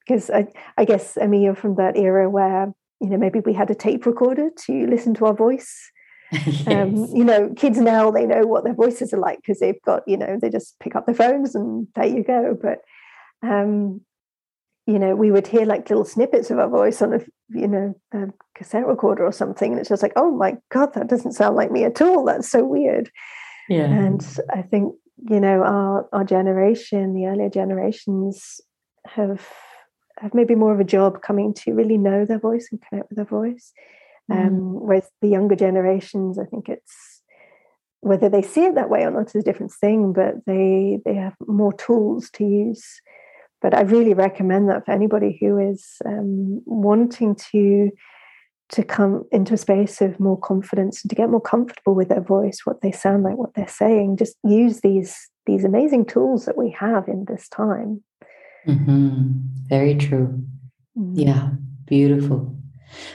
Because 0.00 0.30
I, 0.30 0.46
I 0.76 0.84
guess, 0.84 1.16
I 1.20 1.26
mean, 1.26 1.42
you're 1.42 1.54
from 1.54 1.76
that 1.76 1.96
era 1.96 2.28
where, 2.28 2.72
you 3.00 3.08
know, 3.08 3.16
maybe 3.16 3.40
we 3.40 3.52
had 3.52 3.70
a 3.70 3.74
tape 3.74 4.06
recorder 4.06 4.50
to 4.66 4.86
listen 4.86 5.14
to 5.14 5.26
our 5.26 5.34
voice. 5.34 5.90
yes. 6.32 6.66
um, 6.66 7.06
you 7.14 7.24
know, 7.24 7.52
kids 7.56 7.78
now, 7.78 8.10
they 8.10 8.26
know 8.26 8.42
what 8.46 8.64
their 8.64 8.74
voices 8.74 9.12
are 9.12 9.18
like 9.18 9.38
because 9.38 9.60
they've 9.60 9.80
got, 9.84 10.02
you 10.08 10.16
know, 10.16 10.38
they 10.40 10.50
just 10.50 10.78
pick 10.80 10.96
up 10.96 11.06
their 11.06 11.14
phones 11.14 11.54
and 11.54 11.86
there 11.94 12.06
you 12.06 12.24
go. 12.24 12.56
But, 12.60 12.78
um, 13.48 14.00
you 14.86 14.98
know, 14.98 15.14
we 15.14 15.30
would 15.30 15.46
hear 15.46 15.66
like 15.66 15.88
little 15.88 16.04
snippets 16.04 16.50
of 16.50 16.58
our 16.58 16.68
voice 16.68 17.02
on 17.02 17.14
a, 17.14 17.20
you 17.48 17.68
know, 17.68 17.94
a 18.12 18.26
cassette 18.56 18.86
recorder 18.86 19.24
or 19.24 19.32
something. 19.32 19.72
And 19.72 19.80
it's 19.80 19.88
just 19.88 20.02
like, 20.02 20.12
oh 20.16 20.30
my 20.32 20.56
God, 20.70 20.94
that 20.94 21.08
doesn't 21.08 21.32
sound 21.32 21.56
like 21.56 21.70
me 21.70 21.84
at 21.84 22.00
all. 22.00 22.24
That's 22.24 22.48
so 22.48 22.64
weird. 22.64 23.10
Yeah. 23.68 23.84
And 23.84 24.24
I 24.52 24.62
think, 24.62 24.94
you 25.28 25.40
know, 25.40 25.62
our 25.62 26.08
our 26.12 26.24
generation, 26.24 27.14
the 27.14 27.26
earlier 27.26 27.50
generations 27.50 28.60
have 29.06 29.46
have 30.18 30.34
maybe 30.34 30.54
more 30.54 30.72
of 30.72 30.80
a 30.80 30.84
job 30.84 31.22
coming 31.22 31.52
to 31.54 31.74
really 31.74 31.98
know 31.98 32.24
their 32.24 32.38
voice 32.38 32.68
and 32.70 32.80
connect 32.82 33.10
with 33.10 33.16
their 33.16 33.26
voice. 33.26 33.72
Um, 34.30 34.38
mm. 34.38 34.46
Um, 34.46 34.80
whereas 34.80 35.10
the 35.20 35.28
younger 35.28 35.56
generations, 35.56 36.38
I 36.38 36.44
think 36.44 36.68
it's 36.68 37.22
whether 38.00 38.28
they 38.28 38.42
see 38.42 38.64
it 38.64 38.74
that 38.76 38.90
way 38.90 39.02
or 39.02 39.10
not 39.10 39.28
is 39.28 39.34
a 39.36 39.42
different 39.42 39.72
thing, 39.72 40.12
but 40.12 40.34
they 40.46 41.00
they 41.04 41.14
have 41.14 41.34
more 41.46 41.72
tools 41.72 42.30
to 42.30 42.44
use. 42.44 42.84
But 43.62 43.74
I 43.74 43.80
really 43.80 44.14
recommend 44.14 44.68
that 44.68 44.84
for 44.84 44.92
anybody 44.92 45.36
who 45.40 45.58
is 45.58 45.96
um, 46.04 46.62
wanting 46.66 47.36
to 47.52 47.90
to 48.70 48.82
come 48.82 49.24
into 49.30 49.54
a 49.54 49.58
space 49.58 50.00
of 50.00 50.18
more 50.18 50.38
confidence 50.38 51.02
and 51.02 51.10
to 51.10 51.14
get 51.14 51.30
more 51.30 51.40
comfortable 51.40 51.94
with 51.94 52.08
their 52.08 52.22
voice, 52.22 52.60
what 52.64 52.80
they 52.80 52.92
sound 52.92 53.22
like, 53.22 53.36
what 53.36 53.54
they're 53.54 53.68
saying. 53.68 54.16
Just 54.16 54.36
use 54.44 54.80
these 54.80 55.30
these 55.46 55.64
amazing 55.64 56.04
tools 56.04 56.44
that 56.44 56.58
we 56.58 56.70
have 56.70 57.06
in 57.06 57.24
this 57.28 57.48
time. 57.48 58.02
Mm-hmm. 58.66 59.30
Very 59.68 59.94
true. 59.94 60.42
Mm-hmm. 60.98 61.20
Yeah, 61.20 61.50
beautiful. 61.86 62.56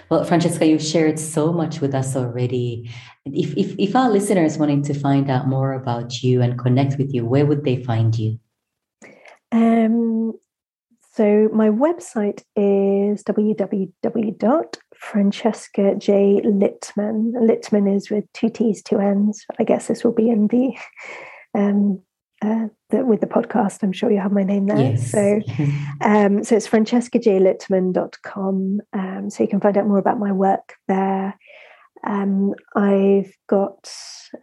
Well, 0.09 0.23
Francesca, 0.23 0.65
you've 0.65 0.81
shared 0.81 1.19
so 1.19 1.51
much 1.51 1.81
with 1.81 1.93
us 1.93 2.15
already. 2.15 2.89
If, 3.25 3.57
if, 3.57 3.75
if 3.77 3.95
our 3.95 4.09
listeners 4.09 4.57
wanting 4.57 4.83
to 4.83 4.93
find 4.93 5.29
out 5.29 5.47
more 5.47 5.73
about 5.73 6.21
you 6.21 6.41
and 6.41 6.59
connect 6.59 6.97
with 6.97 7.13
you, 7.13 7.25
where 7.25 7.45
would 7.45 7.63
they 7.63 7.83
find 7.83 8.17
you? 8.17 8.39
Um, 9.51 10.33
so 11.13 11.49
my 11.53 11.69
website 11.69 12.43
is 12.55 13.23
www.francesca 15.01 15.95
J 15.95 16.41
Littman. 16.43 17.33
Littman 17.33 17.95
is 17.95 18.09
with 18.09 18.25
two 18.33 18.49
T's, 18.49 18.81
two 18.81 18.99
N's. 18.99 19.45
I 19.59 19.63
guess 19.63 19.87
this 19.87 20.03
will 20.03 20.13
be 20.13 20.29
in 20.29 20.47
the, 20.47 20.75
um, 21.53 22.01
uh, 22.41 22.67
the 22.89 23.05
with 23.05 23.21
the 23.21 23.27
podcast. 23.27 23.83
I'm 23.83 23.91
sure 23.91 24.11
you 24.11 24.19
have 24.19 24.31
my 24.31 24.43
name 24.43 24.67
there. 24.67 24.77
Yes. 24.77 25.11
So, 25.11 25.41
um, 26.01 26.43
so 26.43 26.55
it's 26.55 26.67
francescajlittman.com. 26.67 28.81
Um, 28.93 29.29
so 29.29 29.43
you 29.43 29.49
can 29.49 29.59
find 29.59 29.77
out 29.77 29.87
more 29.87 29.99
about 29.99 30.19
my 30.19 30.31
work 30.31 30.75
there. 30.87 31.37
Um, 32.03 32.55
I've 32.75 33.31
got 33.47 33.91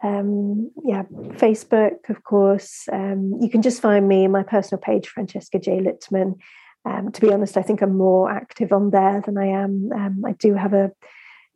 um, 0.04 0.70
yeah 0.84 1.02
Facebook, 1.34 2.08
of 2.08 2.22
course. 2.22 2.84
Um, 2.92 3.32
you 3.40 3.50
can 3.50 3.62
just 3.62 3.82
find 3.82 4.06
me 4.06 4.26
on 4.26 4.30
my 4.30 4.44
personal 4.44 4.80
page, 4.80 5.08
Francesca 5.08 5.58
J 5.58 5.80
Littman. 5.80 6.36
Um, 6.88 7.12
to 7.12 7.20
be 7.20 7.32
honest, 7.32 7.56
I 7.56 7.62
think 7.62 7.82
I'm 7.82 7.96
more 7.96 8.30
active 8.30 8.72
on 8.72 8.90
there 8.90 9.22
than 9.24 9.36
I 9.36 9.46
am. 9.46 9.90
Um, 9.94 10.24
I 10.26 10.32
do 10.32 10.54
have 10.54 10.72
a 10.72 10.90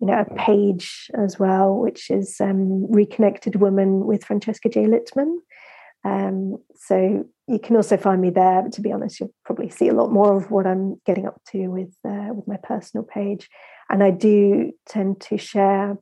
you 0.00 0.06
know 0.08 0.18
a 0.18 0.34
page 0.34 1.10
as 1.16 1.38
well, 1.38 1.76
which 1.76 2.10
is 2.10 2.40
um, 2.40 2.90
Reconnected 2.90 3.56
Woman 3.56 4.04
with 4.04 4.24
Francesca 4.24 4.68
J 4.68 4.84
Littman. 4.84 5.36
Um, 6.04 6.58
so 6.74 7.24
you 7.46 7.58
can 7.60 7.76
also 7.76 7.96
find 7.96 8.20
me 8.20 8.30
there. 8.30 8.62
But 8.62 8.72
to 8.72 8.80
be 8.80 8.92
honest, 8.92 9.20
you'll 9.20 9.34
probably 9.44 9.70
see 9.70 9.88
a 9.88 9.94
lot 9.94 10.12
more 10.12 10.36
of 10.36 10.50
what 10.50 10.66
I'm 10.66 11.00
getting 11.06 11.26
up 11.26 11.40
to 11.52 11.68
with 11.68 11.94
uh, 12.04 12.34
with 12.34 12.46
my 12.46 12.58
personal 12.62 13.04
page 13.04 13.48
and 13.92 14.02
I 14.02 14.10
do 14.10 14.72
tend 14.88 15.20
to 15.20 15.36
share. 15.36 15.98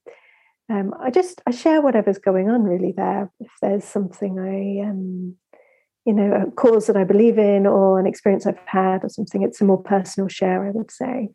Um, 0.70 0.94
I 0.98 1.10
just 1.10 1.42
I 1.46 1.50
share 1.50 1.82
whatever's 1.82 2.18
going 2.18 2.48
on 2.48 2.62
really 2.62 2.92
there. 2.96 3.30
If 3.40 3.50
there's 3.60 3.84
something 3.84 4.38
I 4.38 4.88
um, 4.88 5.34
you 6.06 6.12
know 6.12 6.32
a 6.32 6.50
cause 6.52 6.86
that 6.86 6.96
I 6.96 7.04
believe 7.04 7.38
in 7.38 7.66
or 7.66 7.98
an 7.98 8.06
experience 8.06 8.46
I've 8.46 8.58
had 8.66 9.04
or 9.04 9.08
something, 9.08 9.42
it's 9.42 9.60
a 9.60 9.64
more 9.64 9.82
personal 9.82 10.28
share. 10.28 10.66
I 10.66 10.70
would 10.70 10.90
say. 10.90 11.30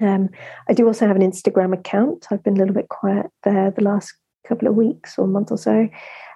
Um, 0.00 0.30
I 0.68 0.72
do 0.72 0.86
also 0.86 1.06
have 1.06 1.16
an 1.16 1.22
Instagram 1.22 1.72
account. 1.72 2.26
I've 2.30 2.42
been 2.42 2.56
a 2.56 2.58
little 2.58 2.74
bit 2.74 2.88
quiet 2.88 3.26
there 3.44 3.70
the 3.70 3.84
last 3.84 4.12
couple 4.46 4.68
of 4.68 4.74
weeks 4.74 5.16
or 5.18 5.26
month 5.26 5.52
or 5.52 5.58
so, 5.58 5.88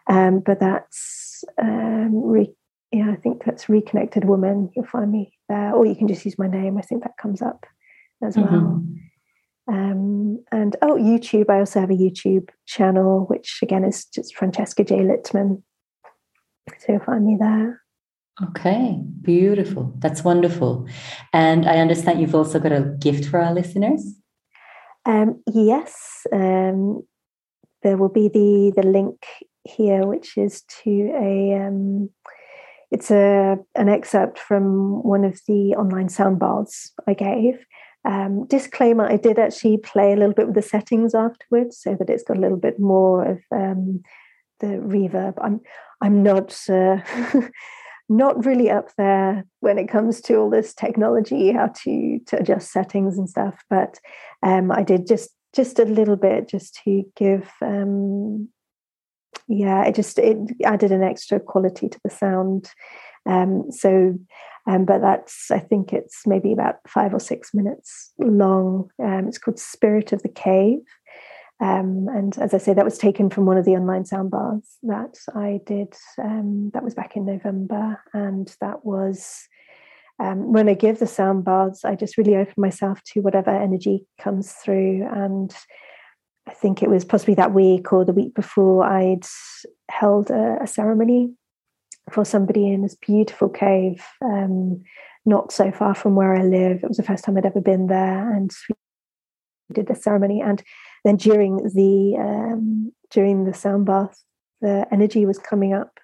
um, 0.07 0.41
but 0.41 0.61
that's 0.61 1.45
um, 1.61 2.23
re- 2.23 2.55
yeah, 2.93 3.11
I 3.11 3.17
think 3.17 3.45
that's 3.45 3.69
Reconnected 3.69 4.27
Woman. 4.27 4.71
You'll 4.77 4.87
find 4.87 5.11
me 5.11 5.33
there, 5.49 5.73
or 5.73 5.87
you 5.87 5.95
can 5.95 6.09
just 6.09 6.25
use 6.25 6.39
my 6.39 6.47
name. 6.47 6.77
I 6.77 6.83
think 6.83 7.03
that 7.03 7.17
comes 7.17 7.41
up 7.41 7.67
as 8.23 8.37
well. 8.37 8.47
Mm-hmm. 8.47 9.75
Um, 9.75 10.45
and 10.53 10.77
oh, 10.83 10.97
YouTube. 10.97 11.49
I 11.49 11.61
also 11.61 11.81
have 11.81 11.91
a 11.91 11.95
YouTube 11.95 12.51
channel, 12.67 13.25
which 13.29 13.61
again 13.63 13.85
is 13.85 14.05
just 14.05 14.37
Francesca 14.37 14.85
J. 14.85 14.99
Littman. 14.99 15.63
So 16.79 16.93
you'll 16.93 17.01
find 17.01 17.27
me 17.27 17.37
there. 17.39 17.83
Okay, 18.43 18.99
beautiful. 19.21 19.93
That's 19.99 20.25
wonderful. 20.25 20.89
And 21.33 21.67
I 21.67 21.79
understand 21.79 22.21
you've 22.21 22.35
also 22.35 22.59
got 22.59 22.73
a 22.73 22.97
gift 22.99 23.27
for 23.27 23.41
our 23.41 23.53
listeners. 23.53 24.15
Um, 25.05 25.43
yes, 25.53 26.27
um, 26.33 27.03
there 27.83 27.97
will 27.97 28.09
be 28.09 28.29
the 28.29 28.73
the 28.75 28.87
link 28.87 29.27
here, 29.65 30.07
which 30.07 30.39
is 30.39 30.63
to 30.85 31.13
a 31.15 31.67
um, 31.67 32.11
it's 32.91 33.11
a 33.11 33.59
an 33.75 33.89
excerpt 33.89 34.39
from 34.39 35.03
one 35.03 35.25
of 35.25 35.41
the 35.47 35.75
online 35.77 36.09
sound 36.09 36.39
baths 36.39 36.93
I 37.07 37.15
gave. 37.15 37.65
Um, 38.05 38.47
disclaimer: 38.47 39.05
I 39.05 39.17
did 39.17 39.39
actually 39.39 39.79
play 39.79 40.13
a 40.13 40.17
little 40.17 40.35
bit 40.35 40.47
with 40.47 40.55
the 40.55 40.63
settings 40.63 41.15
afterwards, 41.15 41.79
so 41.79 41.97
that 41.99 42.09
it's 42.09 42.25
got 42.25 42.39
a 42.39 42.41
little 42.41 42.57
bit 42.57 42.79
more 42.81 43.25
of 43.25 43.41
um, 43.51 44.03
the 44.61 44.79
reverb. 44.79 45.35
I'm 45.41 45.61
I'm 46.03 46.23
not 46.23 46.59
uh, 46.69 46.99
not 48.09 48.45
really 48.45 48.71
up 48.71 48.89
there 48.99 49.45
when 49.61 49.79
it 49.79 49.89
comes 49.89 50.21
to 50.23 50.37
all 50.37 50.51
this 50.51 50.75
technology, 50.75 51.53
how 51.53 51.69
to 51.85 52.19
to 52.27 52.39
adjust 52.39 52.73
settings 52.73 53.19
and 53.19 53.29
stuff. 53.29 53.63
But 53.71 53.99
um, 54.43 54.73
I 54.73 54.83
did 54.83 55.07
just 55.07 55.31
just 55.55 55.79
a 55.79 55.85
little 55.85 56.17
bit, 56.17 56.49
just 56.49 56.81
to 56.85 57.05
give. 57.17 57.51
Um, 57.63 58.49
yeah, 59.49 59.85
it 59.85 59.95
just 59.95 60.19
it 60.19 60.37
added 60.65 60.93
an 60.93 61.03
extra 61.03 61.41
quality 61.41 61.89
to 61.89 62.01
the 62.05 62.11
sound. 62.11 62.71
Um, 63.25 63.71
so 63.71 64.19
um, 64.67 64.85
but 64.85 65.01
that's, 65.01 65.51
I 65.51 65.59
think 65.59 65.93
it's 65.93 66.27
maybe 66.27 66.53
about 66.53 66.77
five 66.87 67.13
or 67.13 67.21
six 67.21 67.53
minutes 67.53 68.13
long. 68.19 68.91
Um, 69.03 69.27
it's 69.27 69.39
called 69.39 69.59
Spirit 69.59 70.13
of 70.13 70.23
the 70.23 70.29
Cave. 70.29 70.79
Um, 71.63 72.09
and 72.09 72.37
as 72.39 72.55
I 72.55 72.59
say, 72.59 72.75
that 72.75 72.85
was 72.85 72.99
taken 72.99 73.31
from 73.31 73.47
one 73.47 73.57
of 73.57 73.65
the 73.65 73.77
online 73.77 74.05
sound 74.05 74.33
baths 74.33 74.79
that 74.83 75.17
I 75.33 75.61
did. 75.65 75.95
Um, 76.19 76.73
that 76.75 76.83
was 76.83 76.95
back 76.95 77.15
in 77.15 77.25
November. 77.25 78.03
And 78.13 78.53
that 78.61 78.85
was 78.85 79.47
um, 80.19 80.53
when 80.53 80.69
I 80.69 80.75
give 80.75 80.99
the 80.99 81.07
sound 81.07 81.45
baths, 81.45 81.85
I 81.85 81.95
just 81.95 82.19
really 82.19 82.35
open 82.35 82.55
myself 82.57 83.01
to 83.13 83.21
whatever 83.21 83.51
energy 83.51 84.07
comes 84.21 84.51
through. 84.53 85.07
And 85.09 85.55
I 86.49 86.53
think 86.53 86.83
it 86.83 86.91
was 86.91 87.05
possibly 87.05 87.35
that 87.35 87.55
week 87.55 87.93
or 87.93 88.05
the 88.05 88.13
week 88.13 88.35
before 88.35 88.85
I'd 88.85 89.25
held 89.89 90.31
a, 90.31 90.59
a 90.63 90.67
ceremony 90.67 91.31
for 92.11 92.25
somebody 92.25 92.73
in 92.73 92.83
this 92.83 92.97
beautiful 92.97 93.49
cave, 93.49 94.05
um, 94.25 94.83
not 95.25 95.53
so 95.53 95.71
far 95.71 95.95
from 95.95 96.17
where 96.17 96.35
I 96.35 96.43
live. 96.43 96.83
It 96.83 96.89
was 96.89 96.97
the 96.97 97.05
first 97.05 97.23
time 97.23 97.37
I'd 97.37 97.47
ever 97.47 97.61
been 97.61 97.87
there, 97.87 98.35
and 98.35 98.51
we 98.69 99.75
did 99.75 99.87
the 99.87 99.95
ceremony. 99.95 100.41
And 100.41 100.61
then 101.05 101.17
during 101.17 101.57
the 101.57 102.17
um, 102.19 102.93
during 103.11 103.45
the 103.45 103.55
sound 103.55 103.87
bath, 103.87 104.23
the 104.61 104.87
energy 104.93 105.27
was 105.27 105.39
coming 105.39 105.73
up 105.73 105.99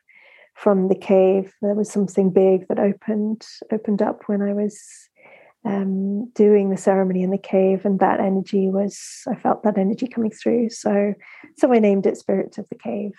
from 0.55 0.89
the 0.89 0.95
cave. 0.95 1.55
There 1.63 1.75
was 1.75 1.91
something 1.91 2.31
big 2.31 2.67
that 2.69 2.79
opened 2.79 3.47
opened 3.73 4.03
up 4.03 4.23
when 4.27 4.43
I 4.43 4.53
was 4.53 4.81
um, 5.65 6.31
doing 6.35 6.71
the 6.71 6.77
ceremony 6.77 7.23
in 7.23 7.31
the 7.31 7.39
cave, 7.39 7.85
and 7.85 8.01
that 8.01 8.21
energy 8.21 8.69
was 8.69 9.23
I 9.29 9.37
felt 9.37 9.63
that 9.63 9.79
energy 9.79 10.09
coming 10.09 10.31
through. 10.31 10.71
So 10.71 11.15
so 11.57 11.73
I 11.73 11.79
named 11.79 12.07
it 12.07 12.17
Spirits 12.17 12.59
of 12.59 12.67
the 12.69 12.79
Cave. 12.79 13.13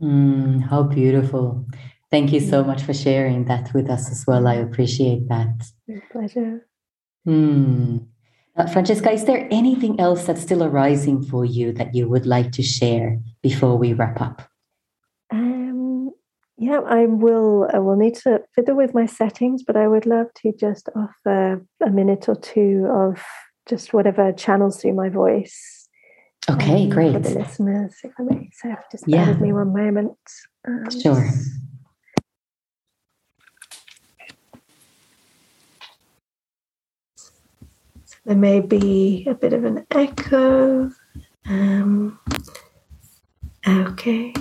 Mm, 0.00 0.62
how 0.62 0.82
beautiful. 0.82 1.66
Thank 2.10 2.32
you 2.32 2.40
so 2.40 2.64
much 2.64 2.82
for 2.82 2.94
sharing 2.94 3.44
that 3.44 3.72
with 3.72 3.88
us 3.88 4.10
as 4.10 4.26
well. 4.26 4.48
I 4.48 4.54
appreciate 4.54 5.28
that. 5.28 5.62
My 5.86 6.00
pleasure. 6.10 6.66
Mm. 7.26 8.06
Uh, 8.60 8.66
Francesca, 8.66 9.10
is 9.10 9.24
there 9.24 9.48
anything 9.50 9.98
else 9.98 10.26
that's 10.26 10.42
still 10.42 10.62
arising 10.62 11.22
for 11.22 11.46
you 11.46 11.72
that 11.72 11.94
you 11.94 12.06
would 12.06 12.26
like 12.26 12.52
to 12.52 12.62
share 12.62 13.18
before 13.42 13.78
we 13.78 13.94
wrap 13.94 14.20
up? 14.20 14.42
Um, 15.30 16.10
yeah, 16.58 16.80
I 16.80 17.06
will. 17.06 17.70
I 17.72 17.78
will 17.78 17.96
need 17.96 18.16
to 18.16 18.42
fiddle 18.54 18.76
with 18.76 18.92
my 18.92 19.06
settings, 19.06 19.62
but 19.62 19.76
I 19.76 19.88
would 19.88 20.04
love 20.04 20.26
to 20.42 20.52
just 20.52 20.90
offer 20.94 21.64
a 21.82 21.90
minute 21.90 22.28
or 22.28 22.36
two 22.36 22.86
of 22.92 23.22
just 23.66 23.94
whatever 23.94 24.30
channels 24.32 24.82
through 24.82 24.94
my 24.94 25.08
voice 25.08 25.80
Okay, 26.48 26.84
um, 26.84 26.88
great. 26.88 27.12
For 27.12 27.18
the 27.18 27.38
listeners, 27.38 27.94
if 28.02 28.12
I 28.18 28.22
may. 28.22 28.50
So 28.54 28.74
just 28.90 29.04
yeah. 29.06 29.24
bear 29.24 29.34
with 29.34 29.42
me 29.42 29.52
one 29.52 29.72
moment. 29.72 30.18
Um, 30.66 31.00
sure. 31.02 31.28
There 38.30 38.38
may 38.38 38.60
be 38.60 39.26
a 39.28 39.34
bit 39.34 39.52
of 39.52 39.64
an 39.64 39.84
echo. 39.90 40.88
Um, 41.46 42.16
okay. 43.66 44.32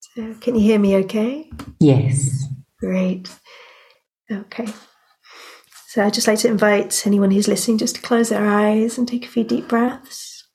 So 0.00 0.32
can 0.40 0.54
you 0.54 0.62
hear 0.62 0.78
me 0.78 0.96
okay? 0.96 1.50
Yes. 1.78 2.46
Great. 2.80 3.28
Okay. 4.32 4.66
So 5.88 6.02
I'd 6.02 6.14
just 6.14 6.26
like 6.26 6.38
to 6.38 6.48
invite 6.48 7.06
anyone 7.06 7.30
who's 7.30 7.46
listening 7.46 7.76
just 7.76 7.96
to 7.96 8.00
close 8.00 8.30
their 8.30 8.46
eyes 8.46 8.96
and 8.96 9.06
take 9.06 9.26
a 9.26 9.28
few 9.28 9.44
deep 9.44 9.68
breaths. 9.68 10.48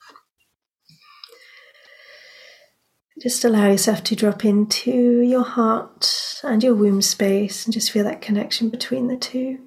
Just 3.22 3.46
allow 3.46 3.68
yourself 3.68 4.04
to 4.06 4.16
drop 4.16 4.44
into 4.44 5.22
your 5.22 5.44
heart 5.44 6.42
and 6.44 6.64
your 6.64 6.74
womb 6.74 7.04
space 7.04 7.64
and 7.66 7.74
just 7.76 7.92
feel 7.92 8.06
that 8.06 8.22
connection 8.22 8.70
between 8.70 9.06
the 9.06 9.18
two. 9.18 9.60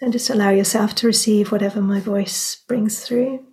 And 0.00 0.12
just 0.12 0.30
allow 0.30 0.50
yourself 0.50 0.94
to 0.96 1.06
receive 1.06 1.52
whatever 1.52 1.80
my 1.80 2.00
voice 2.00 2.62
brings 2.68 3.00
through. 3.04 3.44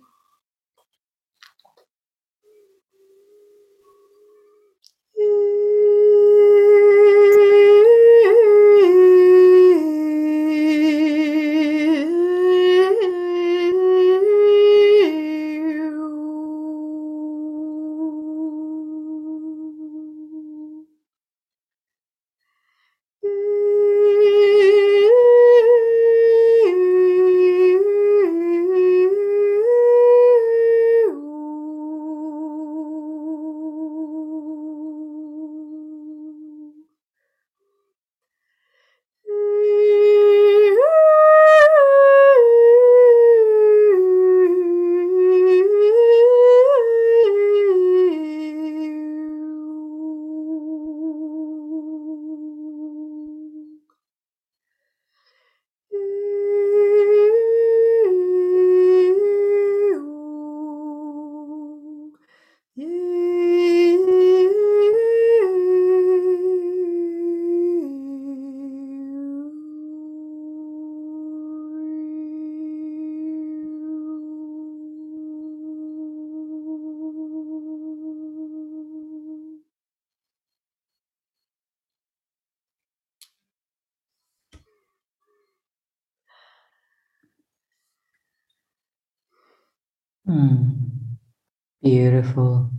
Beautiful. 91.82 92.70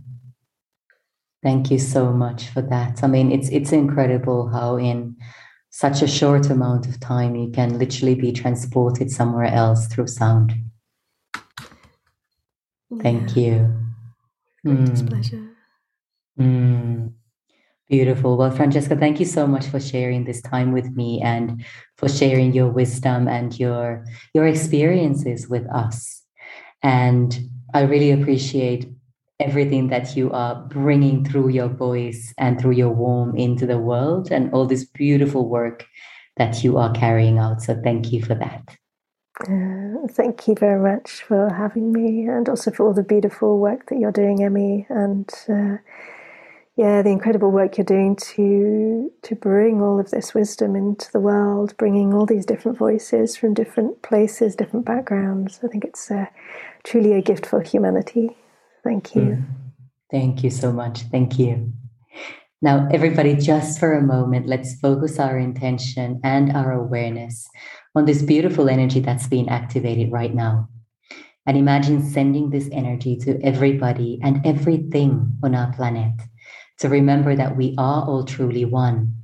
Thank 1.42 1.70
you 1.70 1.78
so 1.78 2.10
much 2.10 2.48
for 2.48 2.62
that. 2.62 3.04
I 3.04 3.06
mean, 3.06 3.30
it's 3.30 3.50
it's 3.50 3.72
incredible 3.72 4.48
how 4.48 4.76
in 4.78 5.16
such 5.70 6.02
a 6.02 6.06
short 6.06 6.48
amount 6.50 6.86
of 6.86 6.98
time 7.00 7.34
you 7.36 7.50
can 7.50 7.78
literally 7.78 8.14
be 8.14 8.32
transported 8.32 9.10
somewhere 9.10 9.46
else 9.46 9.86
through 9.88 10.06
sound. 10.06 10.54
Thank 13.02 13.36
you. 13.36 13.74
Greatest 14.64 15.04
mm. 15.04 15.08
pleasure. 15.08 15.48
Mm. 16.38 17.12
Beautiful. 17.88 18.38
Well, 18.38 18.50
Francesca, 18.50 18.96
thank 18.96 19.20
you 19.20 19.26
so 19.26 19.46
much 19.46 19.66
for 19.66 19.78
sharing 19.78 20.24
this 20.24 20.40
time 20.40 20.72
with 20.72 20.90
me 20.96 21.20
and 21.20 21.62
for 21.98 22.08
sharing 22.08 22.54
your 22.54 22.68
wisdom 22.68 23.28
and 23.28 23.58
your 23.58 24.06
your 24.32 24.46
experiences 24.46 25.48
with 25.48 25.66
us. 25.68 26.22
And 26.82 27.36
I 27.74 27.82
really 27.82 28.12
appreciate 28.12 28.88
everything 29.40 29.88
that 29.88 30.16
you 30.16 30.30
are 30.30 30.54
bringing 30.68 31.24
through 31.24 31.48
your 31.48 31.68
voice 31.68 32.32
and 32.38 32.58
through 32.60 32.72
your 32.72 32.90
womb 32.90 33.36
into 33.36 33.66
the 33.66 33.78
world 33.78 34.30
and 34.30 34.52
all 34.52 34.66
this 34.66 34.84
beautiful 34.84 35.48
work 35.48 35.84
that 36.36 36.62
you 36.62 36.78
are 36.78 36.92
carrying 36.92 37.38
out. 37.38 37.62
So 37.62 37.78
thank 37.82 38.12
you 38.12 38.22
for 38.22 38.34
that. 38.36 38.62
Uh, 39.40 40.06
thank 40.08 40.46
you 40.46 40.54
very 40.54 40.80
much 40.80 41.22
for 41.22 41.52
having 41.52 41.92
me 41.92 42.26
and 42.26 42.48
also 42.48 42.70
for 42.70 42.86
all 42.86 42.94
the 42.94 43.02
beautiful 43.02 43.58
work 43.58 43.88
that 43.88 43.98
you're 43.98 44.12
doing, 44.12 44.44
Emmy. 44.44 44.86
And 44.88 45.28
uh, 45.48 45.78
yeah, 46.76 47.02
the 47.02 47.10
incredible 47.10 47.50
work 47.50 47.76
you're 47.76 47.84
doing 47.84 48.14
to 48.34 49.12
to 49.22 49.34
bring 49.34 49.80
all 49.82 49.98
of 49.98 50.10
this 50.10 50.34
wisdom 50.34 50.76
into 50.76 51.10
the 51.12 51.20
world, 51.20 51.76
bringing 51.76 52.14
all 52.14 52.26
these 52.26 52.46
different 52.46 52.78
voices 52.78 53.36
from 53.36 53.54
different 53.54 54.02
places, 54.02 54.54
different 54.54 54.86
backgrounds. 54.86 55.60
I 55.64 55.68
think 55.68 55.84
it's 55.84 56.10
uh, 56.10 56.26
truly 56.84 57.12
a 57.14 57.22
gift 57.22 57.46
for 57.46 57.62
humanity. 57.62 58.36
Thank 58.84 59.14
you. 59.14 59.22
Mm. 59.22 59.44
Thank 60.10 60.44
you 60.44 60.50
so 60.50 60.72
much. 60.72 61.00
Thank 61.10 61.38
you. 61.38 61.72
Now, 62.62 62.88
everybody, 62.92 63.34
just 63.34 63.78
for 63.78 63.92
a 63.92 64.02
moment, 64.02 64.46
let's 64.46 64.78
focus 64.80 65.18
our 65.18 65.38
intention 65.38 66.20
and 66.22 66.52
our 66.52 66.72
awareness 66.72 67.46
on 67.94 68.04
this 68.04 68.22
beautiful 68.22 68.68
energy 68.68 69.00
that's 69.00 69.26
being 69.26 69.48
activated 69.48 70.12
right 70.12 70.34
now. 70.34 70.68
And 71.46 71.56
imagine 71.56 72.02
sending 72.02 72.50
this 72.50 72.68
energy 72.72 73.16
to 73.18 73.38
everybody 73.42 74.18
and 74.22 74.44
everything 74.46 75.36
on 75.42 75.54
our 75.54 75.72
planet 75.74 76.14
to 76.78 76.88
remember 76.88 77.36
that 77.36 77.56
we 77.56 77.74
are 77.76 78.04
all 78.04 78.24
truly 78.24 78.64
one. 78.64 79.14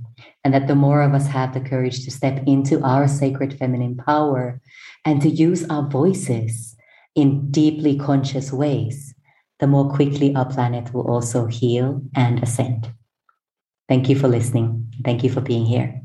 And 0.44 0.54
that 0.54 0.68
the 0.68 0.74
more 0.74 1.02
of 1.02 1.14
us 1.14 1.26
have 1.26 1.52
the 1.52 1.60
courage 1.60 2.04
to 2.04 2.10
step 2.10 2.42
into 2.46 2.82
our 2.82 3.06
sacred 3.08 3.58
feminine 3.58 3.96
power 3.96 4.60
and 5.04 5.20
to 5.22 5.28
use 5.28 5.66
our 5.68 5.86
voices 5.88 6.76
in 7.14 7.50
deeply 7.50 7.98
conscious 7.98 8.52
ways, 8.52 9.14
the 9.58 9.66
more 9.66 9.90
quickly 9.90 10.34
our 10.34 10.46
planet 10.46 10.92
will 10.94 11.08
also 11.10 11.46
heal 11.46 12.02
and 12.14 12.42
ascend. 12.42 12.92
Thank 13.88 14.08
you 14.08 14.16
for 14.16 14.28
listening. 14.28 14.92
Thank 15.04 15.24
you 15.24 15.30
for 15.30 15.40
being 15.40 15.66
here. 15.66 15.99